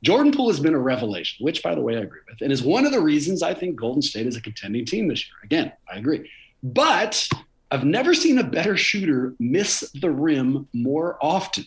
[0.06, 2.62] Jordan Poole has been a revelation, which, by the way, I agree with, and is
[2.62, 5.34] one of the reasons I think Golden State is a contending team this year.
[5.42, 6.30] Again, I agree,
[6.62, 7.28] but
[7.72, 11.66] I've never seen a better shooter miss the rim more often.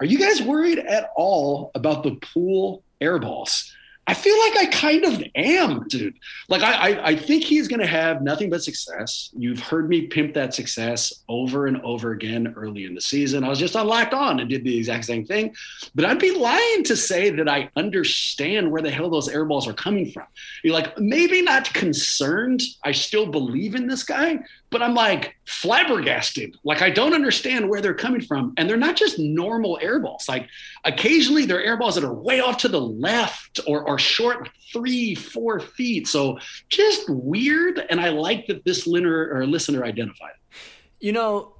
[0.00, 3.72] Are you guys worried at all about the Poole air balls?
[4.08, 6.18] I feel like I kind of am, dude.
[6.48, 9.28] Like I, I, I think he's going to have nothing but success.
[9.36, 13.44] You've heard me pimp that success over and over again early in the season.
[13.44, 15.54] I was just on Locked On and did the exact same thing.
[15.94, 19.68] But I'd be lying to say that I understand where the hell those air balls
[19.68, 20.24] are coming from.
[20.64, 22.62] You're like maybe not concerned.
[22.84, 24.38] I still believe in this guy,
[24.70, 26.56] but I'm like flabbergasted.
[26.64, 30.26] Like I don't understand where they're coming from, and they're not just normal air balls.
[30.28, 30.48] Like
[30.84, 35.14] occasionally they're air balls that are way off to the left or are short three,
[35.14, 36.06] four feet.
[36.06, 36.38] So
[36.68, 37.84] just weird.
[37.90, 40.32] And I like that this listener or listener identified.
[41.00, 41.54] You know,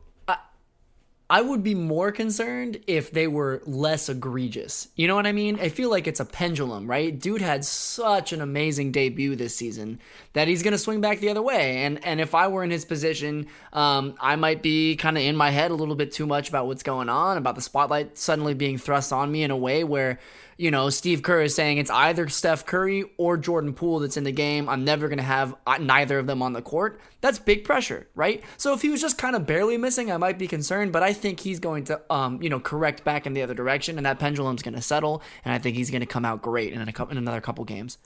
[1.30, 4.88] I, would be more concerned if they were less egregious.
[4.96, 5.58] You know what I mean?
[5.60, 7.18] I feel like it's a pendulum, right?
[7.18, 10.00] Dude had such an amazing debut this season
[10.32, 11.84] that he's to swing back the other way.
[11.84, 15.36] And and if I were in his position, um, I might be kind of in
[15.36, 18.54] my head a little bit too much about what's going on, about the spotlight suddenly
[18.54, 20.18] being thrust on me in a way where
[20.58, 24.24] you know, Steve Kerr is saying it's either Steph Curry or Jordan Poole that's in
[24.24, 24.68] the game.
[24.68, 27.00] I'm never going to have uh, neither of them on the court.
[27.20, 28.42] That's big pressure, right?
[28.56, 31.12] So if he was just kind of barely missing, I might be concerned, but I
[31.12, 34.18] think he's going to, um, you know, correct back in the other direction, and that
[34.18, 37.04] pendulum's going to settle, and I think he's going to come out great in, a,
[37.08, 37.96] in another couple games.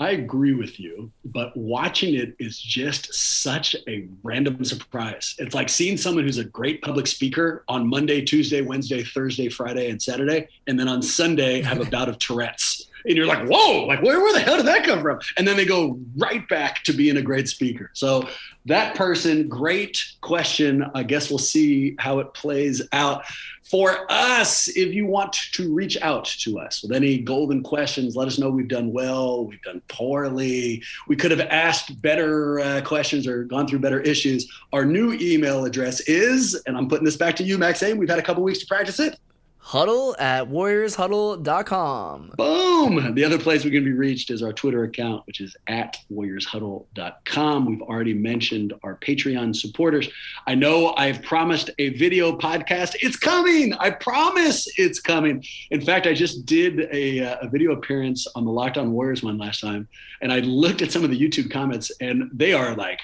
[0.00, 5.34] I agree with you, but watching it is just such a random surprise.
[5.38, 9.90] It's like seeing someone who's a great public speaker on Monday, Tuesday, Wednesday, Thursday, Friday,
[9.90, 12.88] and Saturday, and then on Sunday have a bout of Tourette's.
[13.04, 15.20] And you're like, whoa, like where, where the hell did that come from?
[15.36, 17.90] And then they go right back to being a great speaker.
[17.92, 18.26] So
[18.66, 20.84] that person, great question.
[20.94, 23.24] I guess we'll see how it plays out.
[23.70, 28.26] For us, if you want to reach out to us with any golden questions, let
[28.26, 33.28] us know we've done well, we've done poorly, we could have asked better uh, questions
[33.28, 34.50] or gone through better issues.
[34.72, 37.96] Our new email address is, and I'm putting this back to you, Maxime.
[37.96, 39.20] We've had a couple weeks to practice it.
[39.62, 42.32] Huddle at warriorshuddle.com.
[42.36, 43.14] Boom.
[43.14, 47.66] The other place we can be reached is our Twitter account, which is at warriorshuddle.com.
[47.66, 50.08] We've already mentioned our Patreon supporters.
[50.46, 52.96] I know I've promised a video podcast.
[53.00, 53.74] It's coming.
[53.74, 55.44] I promise it's coming.
[55.70, 59.22] In fact, I just did a, uh, a video appearance on the Locked On Warriors
[59.22, 59.86] one last time,
[60.22, 63.00] and I looked at some of the YouTube comments, and they are like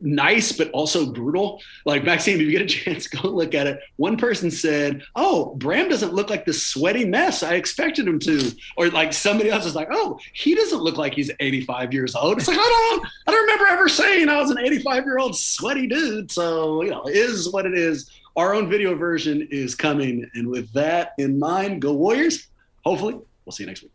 [0.00, 1.60] nice but also brutal.
[1.84, 3.80] Like Maxime, if you get a chance, go look at it.
[3.96, 8.52] One person said, "Oh, Bram doesn't look like the sweaty mess I expected him to,"
[8.76, 12.38] or like somebody else is like, "Oh, he doesn't look like he's 85 years old."
[12.38, 15.36] It's like I don't, I don't remember ever saying I was an 85 year old
[15.36, 16.30] sweaty dude.
[16.30, 18.10] So you know, is what it is.
[18.36, 22.46] Our own video version is coming, and with that in mind, go Warriors!
[22.84, 23.92] Hopefully, we'll see you next week.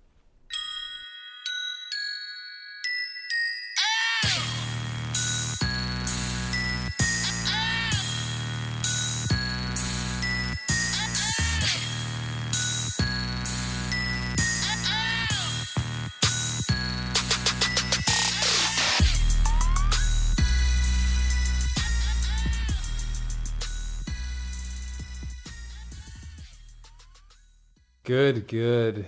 [28.06, 29.08] Good, good.